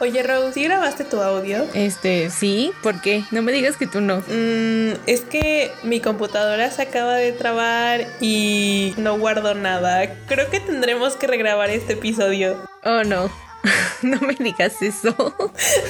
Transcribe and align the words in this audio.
Oye, 0.00 0.22
Rose, 0.22 0.52
¿sí 0.52 0.62
grabaste 0.62 1.02
tu 1.02 1.20
audio? 1.20 1.66
Este, 1.74 2.30
sí, 2.30 2.70
¿por 2.84 3.00
qué? 3.00 3.24
No 3.32 3.42
me 3.42 3.50
digas 3.50 3.76
que 3.76 3.88
tú 3.88 4.00
no. 4.00 4.18
Mm, 4.28 4.92
es 5.06 5.22
que 5.22 5.72
mi 5.82 6.00
computadora 6.00 6.70
se 6.70 6.82
acaba 6.82 7.16
de 7.16 7.32
trabar 7.32 8.06
y 8.20 8.94
no 8.96 9.18
guardo 9.18 9.54
nada. 9.54 10.14
Creo 10.26 10.50
que 10.50 10.60
tendremos 10.60 11.16
que 11.16 11.26
regrabar 11.26 11.70
este 11.70 11.94
episodio. 11.94 12.62
Oh, 12.84 13.02
no. 13.02 13.28
no 14.02 14.20
me 14.20 14.34
digas 14.34 14.80
eso. 14.82 15.34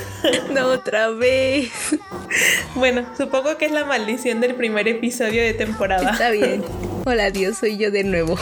no 0.52 0.68
otra 0.68 1.10
vez. 1.10 1.70
Bueno, 2.76 3.06
supongo 3.14 3.58
que 3.58 3.66
es 3.66 3.72
la 3.72 3.84
maldición 3.84 4.40
del 4.40 4.54
primer 4.54 4.88
episodio 4.88 5.42
de 5.42 5.52
temporada. 5.52 6.12
Está 6.12 6.30
bien. 6.30 6.64
Hola, 7.04 7.30
Dios, 7.30 7.58
soy 7.58 7.76
yo 7.76 7.90
de 7.90 8.04
nuevo. 8.04 8.38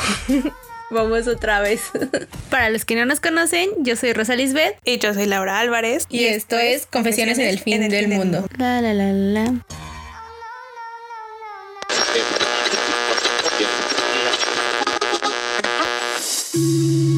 Vamos 0.90 1.26
otra 1.26 1.60
vez. 1.60 1.90
Para 2.50 2.70
los 2.70 2.84
que 2.84 2.94
no 2.94 3.04
nos 3.06 3.20
conocen, 3.20 3.70
yo 3.78 3.96
soy 3.96 4.12
Rosa 4.12 4.36
Lisbeth. 4.36 4.76
Y 4.84 4.98
yo 4.98 5.14
soy 5.14 5.26
Laura 5.26 5.58
Álvarez. 5.58 6.06
Y, 6.08 6.24
esto, 6.24 6.58
es 6.58 6.86
Confesiones, 6.86 7.38
en 7.38 7.48
el 7.48 7.58
fin, 7.58 7.88
del, 7.88 8.08
mundo. 8.08 8.46
La 8.56 8.80
la 8.80 8.94
la 8.94 9.12
la. 9.12 9.54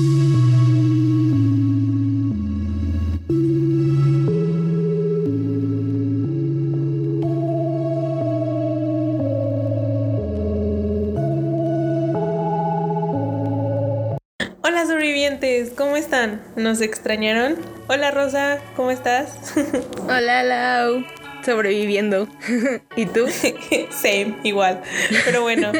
¿cómo 15.78 15.96
están? 15.96 16.42
¿Nos 16.56 16.80
extrañaron? 16.80 17.56
Hola 17.86 18.10
Rosa, 18.10 18.58
¿cómo 18.74 18.90
estás? 18.90 19.54
Hola 20.08 20.42
Lau, 20.42 21.04
sobreviviendo. 21.46 22.26
¿Y 22.96 23.06
tú? 23.06 23.26
Same, 23.90 24.38
igual. 24.42 24.82
Pero 25.24 25.42
bueno, 25.42 25.70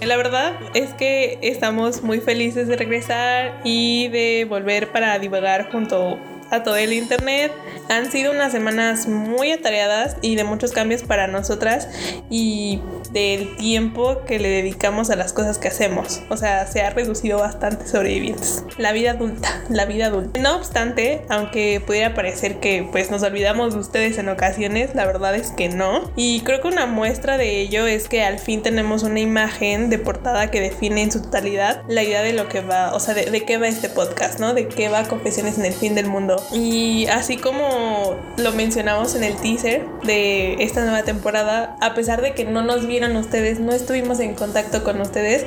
la 0.00 0.16
verdad 0.16 0.54
es 0.74 0.90
que 0.94 1.40
estamos 1.42 2.02
muy 2.04 2.20
felices 2.20 2.68
de 2.68 2.76
regresar 2.76 3.60
y 3.64 4.06
de 4.10 4.46
volver 4.48 4.92
para 4.92 5.18
divagar 5.18 5.72
junto 5.72 6.20
a 6.52 6.62
todo 6.62 6.76
el 6.76 6.92
internet. 6.92 7.52
Han 7.88 8.12
sido 8.12 8.30
unas 8.30 8.52
semanas 8.52 9.08
muy 9.08 9.50
atareadas 9.50 10.18
y 10.22 10.36
de 10.36 10.44
muchos 10.44 10.70
cambios 10.70 11.02
para 11.02 11.26
nosotras 11.26 11.88
y 12.30 12.80
del 13.12 13.56
tiempo 13.56 14.24
que 14.26 14.38
le 14.38 14.48
dedicamos 14.48 15.10
a 15.10 15.16
las 15.16 15.32
cosas 15.32 15.58
que 15.58 15.68
hacemos. 15.68 16.20
O 16.28 16.36
sea, 16.36 16.66
se 16.66 16.82
ha 16.82 16.90
reducido 16.90 17.38
bastante 17.38 17.86
sobrevivientes. 17.86 18.64
La 18.76 18.92
vida 18.92 19.12
adulta, 19.12 19.62
la 19.68 19.84
vida 19.84 20.06
adulta. 20.06 20.40
No 20.40 20.56
obstante, 20.56 21.22
aunque 21.28 21.82
pudiera 21.84 22.14
parecer 22.14 22.60
que 22.60 22.86
pues 22.90 23.10
nos 23.10 23.22
olvidamos 23.22 23.74
de 23.74 23.80
ustedes 23.80 24.18
en 24.18 24.28
ocasiones, 24.28 24.94
la 24.94 25.06
verdad 25.06 25.34
es 25.34 25.50
que 25.50 25.68
no. 25.68 26.10
Y 26.16 26.40
creo 26.42 26.60
que 26.60 26.68
una 26.68 26.86
muestra 26.86 27.38
de 27.38 27.60
ello 27.60 27.86
es 27.86 28.08
que 28.08 28.22
al 28.22 28.38
fin 28.38 28.62
tenemos 28.62 29.02
una 29.02 29.20
imagen 29.20 29.90
de 29.90 29.98
portada 29.98 30.50
que 30.50 30.60
define 30.60 31.02
en 31.02 31.12
su 31.12 31.22
totalidad 31.22 31.82
la 31.88 32.02
idea 32.02 32.22
de 32.22 32.32
lo 32.32 32.48
que 32.48 32.60
va, 32.60 32.94
o 32.94 33.00
sea, 33.00 33.14
de, 33.14 33.26
de 33.26 33.44
qué 33.44 33.58
va 33.58 33.68
este 33.68 33.88
podcast, 33.88 34.38
¿no? 34.38 34.54
De 34.54 34.68
qué 34.68 34.88
va 34.88 35.04
Confesiones 35.04 35.58
en 35.58 35.64
el 35.64 35.72
fin 35.72 35.94
del 35.94 36.06
mundo. 36.06 36.42
Y 36.52 37.06
así 37.06 37.36
como 37.36 38.16
lo 38.36 38.52
mencionamos 38.52 39.14
en 39.14 39.24
el 39.24 39.36
teaser 39.36 39.84
de 40.02 40.54
esta 40.62 40.82
nueva 40.82 41.02
temporada, 41.02 41.76
a 41.80 41.94
pesar 41.94 42.20
de 42.20 42.34
que 42.34 42.44
no 42.44 42.62
nos 42.62 42.86
vieron 42.86 42.97
ustedes, 43.06 43.60
no 43.60 43.72
estuvimos 43.72 44.18
en 44.20 44.34
contacto 44.34 44.82
con 44.82 45.00
ustedes, 45.00 45.44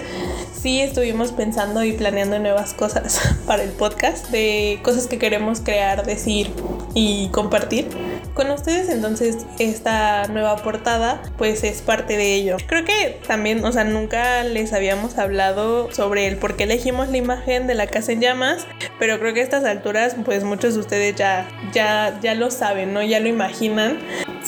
sí 0.61 0.81
estuvimos 0.81 1.31
pensando 1.31 1.83
y 1.83 1.93
planeando 1.93 2.39
nuevas 2.39 2.73
cosas 2.73 3.37
para 3.45 3.63
el 3.63 3.71
podcast, 3.71 4.29
de 4.29 4.79
cosas 4.83 5.07
que 5.07 5.17
queremos 5.17 5.59
crear, 5.59 6.05
decir 6.05 6.51
y 6.93 7.27
compartir 7.29 7.87
con 8.33 8.49
ustedes. 8.51 8.89
Entonces, 8.89 9.45
esta 9.59 10.27
nueva 10.27 10.55
portada, 10.57 11.21
pues 11.37 11.63
es 11.63 11.81
parte 11.81 12.15
de 12.15 12.35
ello. 12.35 12.57
Creo 12.67 12.85
que 12.85 13.19
también, 13.27 13.65
o 13.65 13.71
sea, 13.71 13.83
nunca 13.83 14.43
les 14.43 14.71
habíamos 14.71 15.17
hablado 15.17 15.91
sobre 15.91 16.27
el 16.27 16.37
por 16.37 16.55
qué 16.55 16.63
elegimos 16.63 17.09
la 17.09 17.17
imagen 17.17 17.67
de 17.67 17.75
la 17.75 17.87
casa 17.87 18.13
en 18.13 18.21
llamas, 18.21 18.65
pero 18.97 19.19
creo 19.19 19.33
que 19.33 19.41
a 19.41 19.43
estas 19.43 19.65
alturas, 19.65 20.15
pues 20.23 20.43
muchos 20.43 20.75
de 20.75 20.79
ustedes 20.79 21.15
ya, 21.15 21.47
ya, 21.73 22.17
ya 22.21 22.33
lo 22.33 22.49
saben, 22.49 22.93
¿no? 22.93 23.03
Ya 23.03 23.19
lo 23.19 23.27
imaginan. 23.27 23.99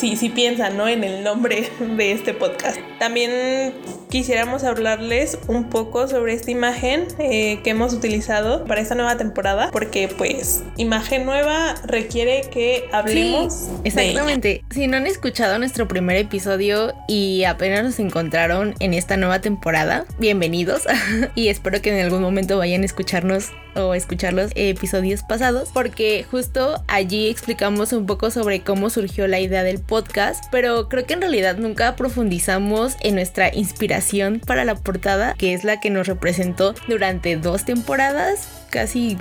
Sí, 0.03 0.17
sí 0.17 0.27
piensan, 0.27 0.75
¿no? 0.75 0.89
En 0.89 1.01
el 1.05 1.23
nombre 1.23 1.71
de 1.79 2.11
este 2.11 2.33
podcast. 2.33 2.77
También 2.99 3.73
quisiéramos 4.13 4.63
hablarles 4.63 5.39
un 5.47 5.71
poco 5.71 6.07
sobre 6.07 6.35
esta 6.35 6.51
imagen 6.51 7.07
eh, 7.17 7.61
que 7.63 7.71
hemos 7.71 7.93
utilizado 7.93 8.63
para 8.65 8.79
esta 8.79 8.93
nueva 8.93 9.17
temporada, 9.17 9.71
porque 9.71 10.07
pues 10.07 10.63
imagen 10.77 11.25
nueva 11.25 11.73
requiere 11.83 12.41
que 12.51 12.87
hablemos. 12.91 13.51
Sí, 13.55 13.71
exactamente. 13.85 14.63
Si 14.69 14.85
no 14.85 14.97
han 14.97 15.07
escuchado 15.07 15.57
nuestro 15.57 15.87
primer 15.87 16.17
episodio 16.17 16.93
y 17.07 17.43
apenas 17.45 17.83
nos 17.83 17.97
encontraron 17.97 18.75
en 18.79 18.93
esta 18.93 19.17
nueva 19.17 19.41
temporada, 19.41 20.05
bienvenidos 20.19 20.83
y 21.33 21.47
espero 21.47 21.81
que 21.81 21.97
en 21.97 22.05
algún 22.05 22.21
momento 22.21 22.59
vayan 22.59 22.83
a 22.83 22.85
escucharnos 22.85 23.49
o 23.75 23.95
escuchar 23.95 24.33
los 24.33 24.51
episodios 24.53 25.23
pasados 25.23 25.69
porque 25.73 26.23
justo 26.29 26.83
allí 26.87 27.27
explicamos 27.27 27.91
un 27.91 28.05
poco 28.05 28.29
sobre 28.29 28.59
cómo 28.59 28.91
surgió 28.91 29.27
la 29.27 29.39
idea 29.39 29.63
del 29.63 29.79
podcast, 29.79 30.43
pero 30.51 30.87
creo 30.87 31.07
que 31.07 31.15
en 31.15 31.21
realidad 31.21 31.57
nunca 31.57 31.95
profundizamos 31.95 32.93
en 33.01 33.15
nuestra 33.15 33.51
inspiración 33.51 34.02
para 34.45 34.65
la 34.65 34.75
portada, 34.75 35.33
que 35.37 35.53
es 35.53 35.63
la 35.63 35.79
que 35.79 35.89
nos 35.89 36.07
representó 36.07 36.75
durante 36.87 37.35
dos 37.37 37.65
temporadas, 37.65 38.47
casi 38.69 39.17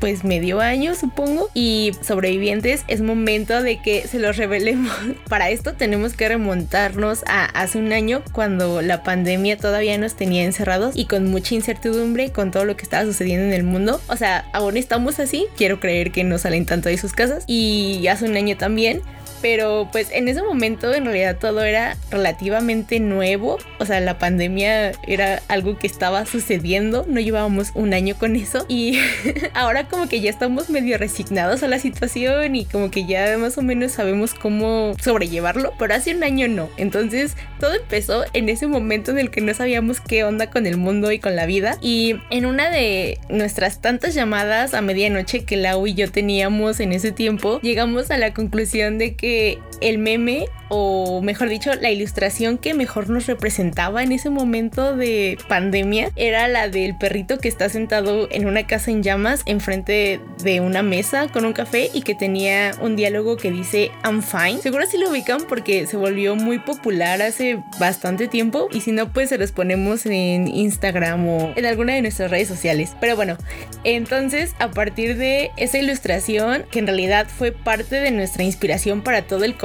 pues 0.00 0.24
medio 0.24 0.60
año 0.60 0.94
supongo. 0.94 1.50
Y 1.54 1.92
sobrevivientes 2.02 2.84
es 2.88 3.02
momento 3.02 3.62
de 3.62 3.80
que 3.80 4.08
se 4.08 4.18
los 4.18 4.36
revelemos. 4.36 4.92
Para 5.28 5.50
esto 5.50 5.74
tenemos 5.74 6.14
que 6.14 6.28
remontarnos 6.28 7.22
a 7.26 7.44
hace 7.44 7.78
un 7.78 7.92
año 7.92 8.22
cuando 8.32 8.82
la 8.82 9.02
pandemia 9.02 9.56
todavía 9.56 9.96
nos 9.98 10.14
tenía 10.14 10.44
encerrados 10.44 10.96
y 10.96 11.04
con 11.04 11.30
mucha 11.30 11.54
incertidumbre 11.54 12.30
con 12.30 12.50
todo 12.50 12.64
lo 12.64 12.76
que 12.76 12.82
estaba 12.82 13.04
sucediendo 13.04 13.44
en 13.44 13.52
el 13.52 13.62
mundo. 13.62 14.00
O 14.08 14.16
sea 14.16 14.46
aún 14.52 14.76
estamos 14.76 15.20
así. 15.20 15.46
Quiero 15.56 15.78
creer 15.78 16.10
que 16.10 16.24
no 16.24 16.38
salen 16.38 16.66
tanto 16.66 16.88
de 16.88 16.98
sus 16.98 17.12
casas. 17.12 17.44
Y 17.46 18.06
hace 18.08 18.24
un 18.24 18.36
año 18.36 18.56
también 18.56 19.02
pero 19.40 19.88
pues 19.92 20.10
en 20.12 20.28
ese 20.28 20.42
momento 20.42 20.92
en 20.92 21.04
realidad 21.04 21.36
todo 21.38 21.62
era 21.62 21.96
relativamente 22.10 23.00
nuevo, 23.00 23.58
o 23.78 23.84
sea, 23.84 24.00
la 24.00 24.18
pandemia 24.18 24.92
era 25.06 25.42
algo 25.48 25.78
que 25.78 25.86
estaba 25.86 26.26
sucediendo, 26.26 27.04
no 27.08 27.20
llevábamos 27.20 27.70
un 27.74 27.94
año 27.94 28.14
con 28.16 28.36
eso. 28.36 28.64
Y 28.68 28.98
ahora 29.54 29.88
como 29.88 30.08
que 30.08 30.20
ya 30.20 30.30
estamos 30.30 30.70
medio 30.70 30.98
resignados 30.98 31.62
a 31.62 31.68
la 31.68 31.78
situación 31.78 32.56
y 32.56 32.64
como 32.64 32.90
que 32.90 33.06
ya 33.06 33.36
más 33.38 33.58
o 33.58 33.62
menos 33.62 33.92
sabemos 33.92 34.34
cómo 34.34 34.94
sobrellevarlo, 35.02 35.72
pero 35.78 35.94
hace 35.94 36.14
un 36.14 36.22
año 36.22 36.48
no, 36.48 36.68
entonces 36.76 37.36
todo 37.58 37.74
empezó 37.74 38.24
en 38.32 38.48
ese 38.48 38.66
momento 38.66 39.10
en 39.10 39.18
el 39.18 39.30
que 39.30 39.40
no 39.40 39.54
sabíamos 39.54 40.00
qué 40.00 40.24
onda 40.24 40.50
con 40.50 40.66
el 40.66 40.76
mundo 40.76 41.12
y 41.12 41.18
con 41.18 41.36
la 41.36 41.46
vida. 41.46 41.78
Y 41.80 42.16
en 42.30 42.46
una 42.46 42.70
de 42.70 43.18
nuestras 43.28 43.80
tantas 43.80 44.14
llamadas 44.14 44.74
a 44.74 44.80
medianoche 44.80 45.44
que 45.44 45.56
Lau 45.56 45.86
y 45.86 45.94
yo 45.94 46.10
teníamos 46.10 46.80
en 46.80 46.92
ese 46.92 47.12
tiempo, 47.12 47.60
llegamos 47.62 48.10
a 48.10 48.18
la 48.18 48.32
conclusión 48.32 48.98
de 48.98 49.14
que 49.14 49.29
porque 49.30 49.62
el 49.80 49.98
meme, 49.98 50.46
o 50.68 51.20
mejor 51.20 51.48
dicho, 51.48 51.72
la 51.74 51.90
ilustración 51.90 52.58
que 52.58 52.74
mejor 52.74 53.08
nos 53.10 53.26
representaba 53.26 54.02
en 54.02 54.12
ese 54.12 54.30
momento 54.30 54.96
de 54.96 55.38
pandemia 55.48 56.10
era 56.16 56.46
la 56.48 56.68
del 56.68 56.96
perrito 56.96 57.38
que 57.38 57.48
está 57.48 57.68
sentado 57.68 58.28
en 58.30 58.46
una 58.46 58.66
casa 58.66 58.90
en 58.90 59.02
llamas 59.02 59.42
enfrente 59.46 60.20
de 60.42 60.60
una 60.60 60.82
mesa 60.82 61.28
con 61.28 61.44
un 61.44 61.52
café 61.52 61.90
y 61.92 62.02
que 62.02 62.14
tenía 62.14 62.72
un 62.80 62.96
diálogo 62.96 63.36
que 63.36 63.50
dice 63.50 63.90
I'm 64.04 64.22
fine. 64.22 64.60
Seguro 64.62 64.86
si 64.86 64.98
lo 64.98 65.10
ubican 65.10 65.42
porque 65.48 65.86
se 65.86 65.96
volvió 65.96 66.36
muy 66.36 66.58
popular 66.58 67.22
hace 67.22 67.58
bastante 67.78 68.28
tiempo 68.28 68.68
y 68.70 68.80
si 68.80 68.92
no 68.92 69.12
pues 69.12 69.28
se 69.30 69.38
los 69.38 69.52
ponemos 69.52 70.06
en 70.06 70.48
Instagram 70.48 71.28
o 71.28 71.52
en 71.56 71.66
alguna 71.66 71.94
de 71.94 72.02
nuestras 72.02 72.30
redes 72.30 72.48
sociales. 72.48 72.94
Pero 73.00 73.16
bueno, 73.16 73.36
entonces 73.84 74.54
a 74.58 74.70
partir 74.70 75.16
de 75.16 75.50
esa 75.56 75.78
ilustración 75.78 76.64
que 76.70 76.78
en 76.78 76.86
realidad 76.86 77.26
fue 77.28 77.52
parte 77.52 77.96
de 77.96 78.10
nuestra 78.10 78.44
inspiración 78.44 79.02
para 79.02 79.22
todo 79.22 79.44
el 79.44 79.56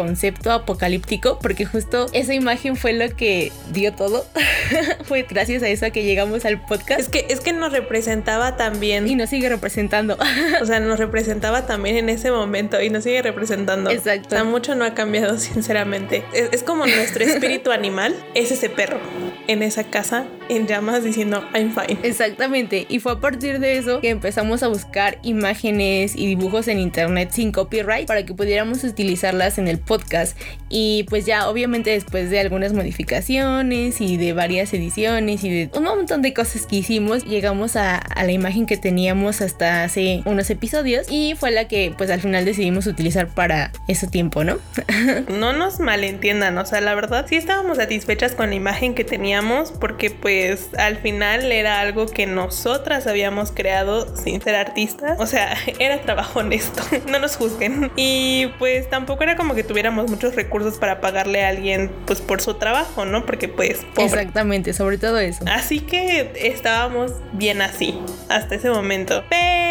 apocalíptico, 0.50 1.40
porque 1.40 1.66
justo 1.66 2.08
esa 2.14 2.34
imagen 2.34 2.76
fue 2.76 2.94
lo 2.94 3.10
que 3.16 3.52
dio 3.72 3.94
todo. 3.94 4.26
fue 5.04 5.26
gracias 5.30 5.64
a 5.64 5.68
eso 5.68 5.92
que 5.92 6.04
llegamos 6.04 6.46
al 6.46 6.62
podcast. 6.66 7.00
Es 7.00 7.10
que, 7.10 7.26
es 7.30 7.40
que 7.40 7.54
nos 7.54 7.72
representaba 7.72 8.58
también. 8.58 9.08
Y 9.08 9.16
nos 9.16 9.30
sigue 9.30 9.50
representando. 9.50 10.18
o 10.62 10.66
sea, 10.66 10.80
nos 10.80 11.00
representaba 11.00 11.66
también 11.66 11.98
en 11.98 12.10
ese 12.10 12.32
momento 12.32 12.82
y 12.82 12.90
nos 12.90 13.04
sigue 13.04 13.22
representando. 13.22 13.90
Exacto. 13.90 14.28
O 14.28 14.32
sea, 14.32 14.44
mucho 14.44 14.76
no 14.76 14.86
ha 14.86 14.94
cambiado, 14.94 15.38
sinceramente. 15.40 16.24
Es, 16.34 16.50
es 16.52 16.64
como 16.64 16.86
nuestro 16.86 17.24
espíritu 17.24 17.72
animal, 17.72 18.16
es 18.34 18.52
ese 18.52 18.70
perro. 18.70 19.00
en 19.48 19.64
esa 19.64 19.84
casa 19.84 20.26
en 20.50 20.68
llamas 20.68 21.04
diciendo 21.04 21.44
I'm 21.54 21.74
fine. 21.74 22.00
Exactamente, 22.04 22.86
y 22.90 23.00
fue 23.00 23.14
a 23.14 23.20
partir 23.20 23.60
de 23.60 23.78
eso 23.78 24.02
que 24.02 24.10
empezamos 24.10 24.64
a 24.64 24.68
buscar 24.68 25.18
imágenes 25.24 26.16
y 26.16 26.28
dibujos 26.28 26.68
en 26.68 26.80
internet 26.80 27.30
sin 27.32 27.52
copyright 27.52 28.08
para 28.08 28.26
que 28.26 28.34
pudiéramos 28.34 28.84
utilizarlas 28.84 29.58
en 29.58 29.68
el 29.68 29.80
podcast. 29.80 30.38
Y 30.70 31.06
pues 31.10 31.26
ya 31.26 31.50
obviamente 31.50 31.92
después 31.92 32.30
de 32.30 32.40
algunas 32.40 32.74
modificaciones 32.74 34.02
y 34.02 34.18
de 34.18 34.34
varias 34.34 34.74
ediciones 34.74 35.44
y 35.44 35.50
de 35.50 35.70
un 35.78 35.84
montón 35.84 36.22
de 36.22 36.34
cosas 36.34 36.66
que 36.66 36.78
hicimos, 36.78 37.26
llegamos 37.26 37.76
a, 37.76 37.98
a 37.98 38.24
la 38.24 38.32
imagen 38.32 38.66
que 38.66 38.78
teníamos 38.78 39.42
hasta 39.42 39.84
hace 39.84 40.22
unos 40.26 40.50
episodios 40.50 41.08
y 41.10 41.36
fue 41.38 41.52
la 41.52 41.68
que 41.68 41.94
pues 41.98 42.10
al 42.10 42.22
final 42.22 42.46
decidimos 42.46 42.88
utilizar 42.88 43.28
para 43.28 43.72
ese 43.88 44.08
tiempo, 44.08 44.44
¿no? 44.44 44.58
no 45.30 45.54
nos 45.54 45.80
malentiendan, 45.80 46.58
o 46.58 46.66
sea, 46.66 46.82
la 46.82 46.96
verdad 46.96 47.26
sí 47.28 47.36
estábamos 47.36 47.78
satisfechas 47.78 48.34
con 48.34 48.50
la 48.50 48.56
imagen 48.56 48.94
que 48.94 49.04
teníamos 49.04 49.72
porque 49.72 50.10
pues 50.10 50.35
al 50.78 50.98
final 50.98 51.52
era 51.52 51.80
algo 51.80 52.06
que 52.08 52.28
nosotras 52.28 53.08
habíamos 53.08 53.52
creado 53.52 54.16
sin 54.16 54.42
ser 54.42 54.56
artistas, 54.56 55.20
o 55.20 55.26
sea, 55.26 55.56
era 55.80 56.02
trabajo 56.02 56.40
honesto, 56.40 56.82
no 57.10 57.20
nos 57.20 57.36
juzguen. 57.36 57.92
Y 57.96 58.48
pues 58.60 58.90
tampoco 58.90 59.24
era 59.24 59.36
como 59.36 59.56
que 59.56 59.64
tuviéramos 59.64 60.10
muchos 60.10 60.36
recursos 60.36 60.78
para 60.78 61.02
pagarle 61.02 61.44
a 61.44 61.50
alguien 61.50 61.92
pues 62.06 62.22
por 62.22 62.42
su 62.42 62.56
trabajo, 62.56 63.06
¿no? 63.06 63.26
Porque 63.26 63.48
pues... 63.48 63.80
Exactamente, 63.98 64.74
sobre 64.74 64.98
todo 64.98 65.20
eso. 65.20 65.44
Así 65.48 65.80
que 65.80 66.32
estábamos 66.36 67.14
bien 67.34 67.62
así 67.62 68.00
hasta 68.30 68.56
ese 68.56 68.70
momento. 68.70 69.24
Pero 69.30 69.65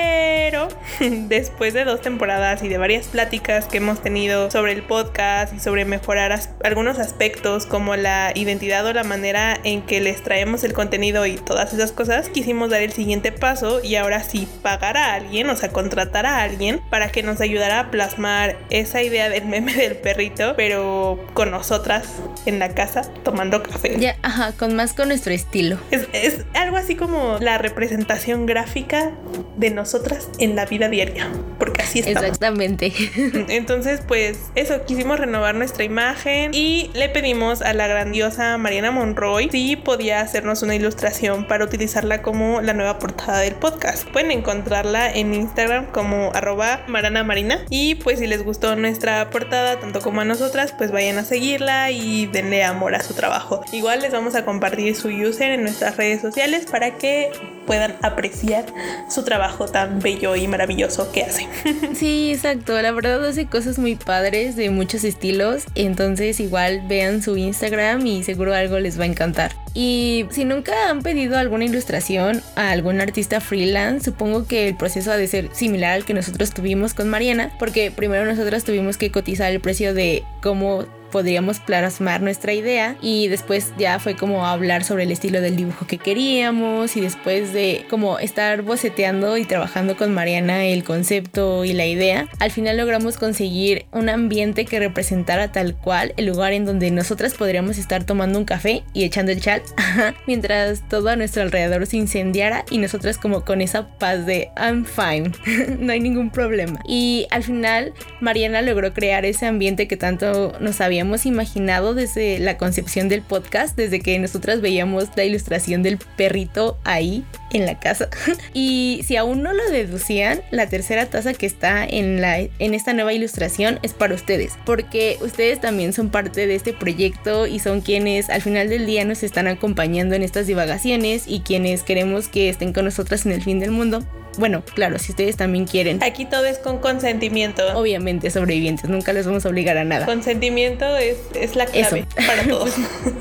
después 1.01 1.75
de 1.75 1.85
dos 1.85 2.01
temporadas 2.01 2.63
y 2.63 2.69
de 2.69 2.79
varias 2.79 3.07
pláticas 3.07 3.67
que 3.67 3.79
hemos 3.79 4.03
tenido 4.03 4.51
sobre 4.51 4.73
el 4.73 4.83
podcast 4.83 5.55
y 5.55 5.61
sobre 5.61 5.85
mejorar 5.85 6.39
algunos 6.63 6.99
aspectos 6.99 7.67
como 7.67 7.97
la 7.97 8.33
identidad 8.35 8.87
o 8.87 8.93
la 8.93 9.05
manera 9.05 9.59
en 9.65 9.83
que 9.83 10.01
les 10.01 10.23
traemos 10.23 10.65
el 10.65 10.73
contenido 10.73 11.27
y 11.27 11.37
todas 11.37 11.73
esas 11.73 11.93
cosas, 11.93 12.29
quisimos 12.29 12.71
dar 12.71 12.83
el 12.83 12.93
siguiente 12.93 13.33
paso 13.33 13.83
y 13.83 13.97
ahora 13.97 14.23
sí 14.23 14.49
pagar 14.63 14.97
a 14.97 15.15
alguien, 15.15 15.49
o 15.51 15.57
sea, 15.57 15.71
contratar 15.71 16.27
a 16.27 16.43
alguien 16.43 16.81
para 16.91 17.11
que 17.11 17.23
nos 17.23 17.41
ayudara 17.41 17.81
a 17.81 17.91
plasmar 17.91 18.57
esa 18.71 19.03
idea 19.03 19.29
del 19.29 19.47
meme 19.47 19.75
del 19.75 19.97
perrito, 19.97 20.55
pero 20.57 21.25
con 21.35 21.51
nosotras 21.51 22.09
en 22.47 22.59
la 22.59 22.71
casa 22.75 23.03
tomando 23.23 23.63
café. 23.63 23.97
Ya, 23.99 24.17
ajá, 24.23 24.53
con 24.53 24.75
más 24.75 24.93
con 24.93 25.09
nuestro 25.09 25.33
estilo. 25.33 25.79
Es, 25.91 26.09
es 26.13 26.45
algo 26.55 26.77
así 26.77 26.95
como 26.95 27.39
la 27.41 27.59
representación 27.59 28.47
gráfica 28.47 29.13
de 29.57 29.71
nosotras 29.71 30.29
en 30.39 30.54
la 30.55 30.67
vida 30.67 30.89
diaria, 30.89 31.31
porque 31.59 31.83
así 31.83 32.01
estamos. 32.01 32.23
Exactamente. 32.23 32.93
Entonces, 33.49 34.01
pues 34.07 34.39
eso, 34.55 34.85
quisimos 34.85 35.19
renovar 35.19 35.55
nuestra 35.55 35.85
imagen 35.85 36.53
y 36.55 36.91
le 36.95 37.09
pedimos 37.09 37.63
a 37.63 37.73
la 37.73 37.87
grandiosa 37.87 38.59
Mariana 38.59 38.91
Monroy 38.91 39.49
si 39.51 39.77
podía 39.77 40.21
hacernos 40.21 40.63
una 40.63 40.75
ilustración 40.75 41.47
para 41.47 41.65
utilizarla 41.65 42.23
como 42.23 42.61
la 42.61 42.73
nueva 42.73 42.99
portada 42.99 43.41
del 43.41 43.55
podcast. 43.55 44.09
Pueden 44.09 44.31
encontrarla 44.31 45.11
en 45.11 45.35
Instagram 45.35 45.87
como 45.87 46.31
arroba 46.35 46.85
marana 46.89 47.25
marina 47.25 47.61
y 47.71 47.97
pues 47.97 48.19
si 48.19 48.27
les 48.27 48.45
gustó 48.45 48.77
nuestra 48.77 49.31
portada 49.31 49.81
tanto 49.81 50.01
como 50.01 50.21
a 50.21 50.25
nosotras, 50.25 50.75
pues 50.77 50.91
vayan 50.91 51.19
a 51.19 51.25
seguirla 51.25 51.91
y 51.91 52.27
denle 52.27 52.65
amor 52.65 52.95
a 52.95 53.03
su 53.03 53.15
trabajo. 53.15 53.65
Igual 53.73 54.01
les 54.01 54.13
vamos 54.13 54.35
a 54.35 54.45
compartir 54.45 54.95
su 54.95 55.09
user 55.09 55.53
en 55.53 55.63
nuestras 55.63 55.97
redes 55.97 56.21
sociales 56.21 56.67
para 56.71 56.97
que 56.97 57.31
puedan 57.67 57.97
apreciar 58.03 58.67
su 59.09 59.25
trabajo 59.25 59.67
tan 59.67 60.01
bello 60.01 60.37
y 60.37 60.44
maravilloso 60.49 61.11
que 61.13 61.23
hace. 61.23 61.49
Sí, 61.95 62.33
exacto. 62.33 62.81
La 62.81 62.91
verdad 62.93 63.25
hace 63.25 63.47
cosas 63.47 63.79
muy 63.79 63.95
padres 63.95 64.57
de 64.57 64.71
muchos 64.71 65.05
estilos. 65.05 65.65
Entonces 65.75 66.41
igual 66.41 66.83
vean 66.89 67.23
su 67.23 67.37
Instagram 67.37 68.07
y 68.07 68.23
seguro 68.23 68.55
algo 68.55 68.79
les 68.79 68.99
va 68.99 69.05
a 69.05 69.07
encantar. 69.07 69.53
Y 69.75 70.27
si 70.31 70.45
nunca 70.45 70.89
han 70.89 71.03
pedido 71.03 71.37
alguna 71.37 71.65
ilustración 71.65 72.43
a 72.55 72.71
algún 72.71 73.01
artista 73.01 73.41
freelance, 73.41 74.05
supongo 74.05 74.47
que 74.47 74.69
el 74.69 74.77
proceso 74.77 75.11
ha 75.11 75.17
de 75.17 75.27
ser 75.27 75.51
similar 75.53 75.93
al 75.93 76.05
que 76.05 76.15
nosotros 76.15 76.53
tuvimos 76.53 76.95
con 76.95 77.09
Mariana, 77.09 77.51
porque 77.59 77.91
primero 77.91 78.25
nosotros 78.25 78.65
tuvimos 78.65 78.97
que 78.97 79.11
cotizar 79.11 79.51
el 79.51 79.61
precio 79.61 79.93
de 79.93 80.23
cómo 80.43 80.85
podríamos 81.15 81.61
plasmar 81.61 82.23
nuestra 82.23 82.55
idea 82.55 82.97
y 83.01 83.29
después 83.29 83.73
ya 83.79 84.01
fue 84.01 84.17
como 84.17 84.49
hablar 84.49 84.83
sobre 84.83 85.05
el 85.05 85.13
estilo 85.13 85.41
del 85.41 85.55
dibujo 85.55 85.87
que 85.87 85.99
queríamos 85.99 86.97
y 86.97 87.01
después 87.01 87.53
de 87.53 87.87
como 87.89 88.19
estar 88.19 88.63
boceteando 88.63 89.37
y 89.37 89.45
trabajando 89.45 89.97
con 89.97 90.13
Mariana 90.13 90.65
el 90.65 90.83
concepto 90.83 91.65
y 91.65 91.73
la 91.73 91.87
idea, 91.87 92.27
al 92.41 92.51
final 92.51 92.79
logramos 92.79 93.17
conseguir 93.17 93.87
un 93.93 94.09
ambiente 94.09 94.65
que 94.65 94.81
representara 94.81 95.53
tal 95.53 95.77
cual 95.77 96.15
el 96.17 96.27
lugar 96.27 96.53
en 96.53 96.65
donde 96.65 96.91
nosotras 96.91 97.35
podríamos 97.35 97.79
estar 97.79 98.03
tomando 98.03 98.37
un 98.37 98.45
café 98.45 98.83
y 98.93 99.05
echando 99.05 99.31
el 99.31 99.41
chat 99.41 99.63
mientras 100.27 100.83
todo 100.89 101.11
a 101.11 101.17
nuestro 101.17 101.43
alrededor 101.43 101.87
se 101.87 101.97
incendiara 101.97 102.65
y 102.73 102.79
nosotras 102.79 103.19
como 103.19 103.45
con 103.45 103.61
esa 103.61 103.89
paz 103.99 104.27
de 104.27 104.51
I'm 104.57 104.85
fine, 104.85 105.31
no 105.79 105.93
hay 105.93 106.01
ningún 106.01 106.31
problema. 106.31 106.81
Y 106.89 107.29
al 107.31 107.45
final 107.45 107.93
Mariana 108.21 108.63
logró 108.63 108.93
crear 108.93 109.25
ese 109.25 109.47
ambiente 109.47 109.87
que 109.87 109.97
tanto 109.97 110.55
nos 110.59 110.81
habíamos 111.05 111.27
imaginado 111.27 111.93
desde 111.93 112.39
la 112.39 112.57
concepción 112.57 113.11
del 113.11 113.21
podcast, 113.21 113.77
desde 113.77 114.01
que 114.01 114.19
nosotras 114.19 114.63
veíamos 114.63 115.11
la 115.17 115.25
ilustración 115.25 115.83
del 115.83 115.99
perrito 115.99 116.79
ahí 116.83 117.25
en 117.53 117.67
la 117.67 117.79
casa. 117.79 118.09
y 118.55 119.03
si 119.05 119.17
aún 119.17 119.43
no 119.43 119.53
lo 119.53 119.69
deducían, 119.71 120.41
la 120.51 120.67
tercera 120.67 121.05
taza 121.05 121.35
que 121.35 121.45
está 121.45 121.85
en, 121.85 122.23
la, 122.23 122.39
en 122.39 122.73
esta 122.73 122.95
nueva 122.95 123.13
ilustración 123.13 123.81
es 123.83 123.93
para 123.93 124.15
ustedes, 124.15 124.55
porque 124.65 125.19
ustedes 125.21 125.61
también 125.61 125.93
son 125.93 126.09
parte 126.09 126.47
de 126.47 126.55
este 126.55 126.73
proyecto 126.73 127.47
y 127.47 127.59
son 127.59 127.83
quienes 127.83 128.31
al 128.31 128.41
final 128.41 128.71
del 128.71 128.87
día 128.87 129.05
nos 129.05 129.23
están 129.23 129.47
acompañando 129.47 130.15
en 130.15 130.23
estas 130.23 130.47
divagaciones 130.47 131.25
y 131.27 131.41
quienes 131.41 131.83
queremos 131.83 132.29
que 132.29 132.49
estén 132.49 132.73
con 132.73 132.87
nosotras 132.87 133.27
en 133.27 133.33
el 133.33 133.43
fin 133.43 133.61
del 133.61 133.73
mundo. 133.73 134.03
Bueno, 134.39 134.63
claro, 134.75 134.99
si 134.99 135.13
ustedes 135.13 135.37
también 135.37 135.67
quieren. 135.67 136.03
Aquí 136.03 136.25
todo 136.25 136.45
es 136.45 136.59
con 136.59 136.79
consentimiento. 136.79 137.63
Obviamente, 137.79 138.31
sobrevivientes, 138.31 138.89
nunca 138.91 139.13
les 139.13 139.27
vamos 139.27 139.45
a 139.47 139.49
obligar 139.49 139.77
a 139.77 139.85
nada. 139.85 140.07
Consentimiento 140.07 140.97
es, 140.97 141.19
es 141.35 141.57
la 141.57 141.67
clave 141.67 142.07
para 142.15 142.45
todos. 142.49 142.75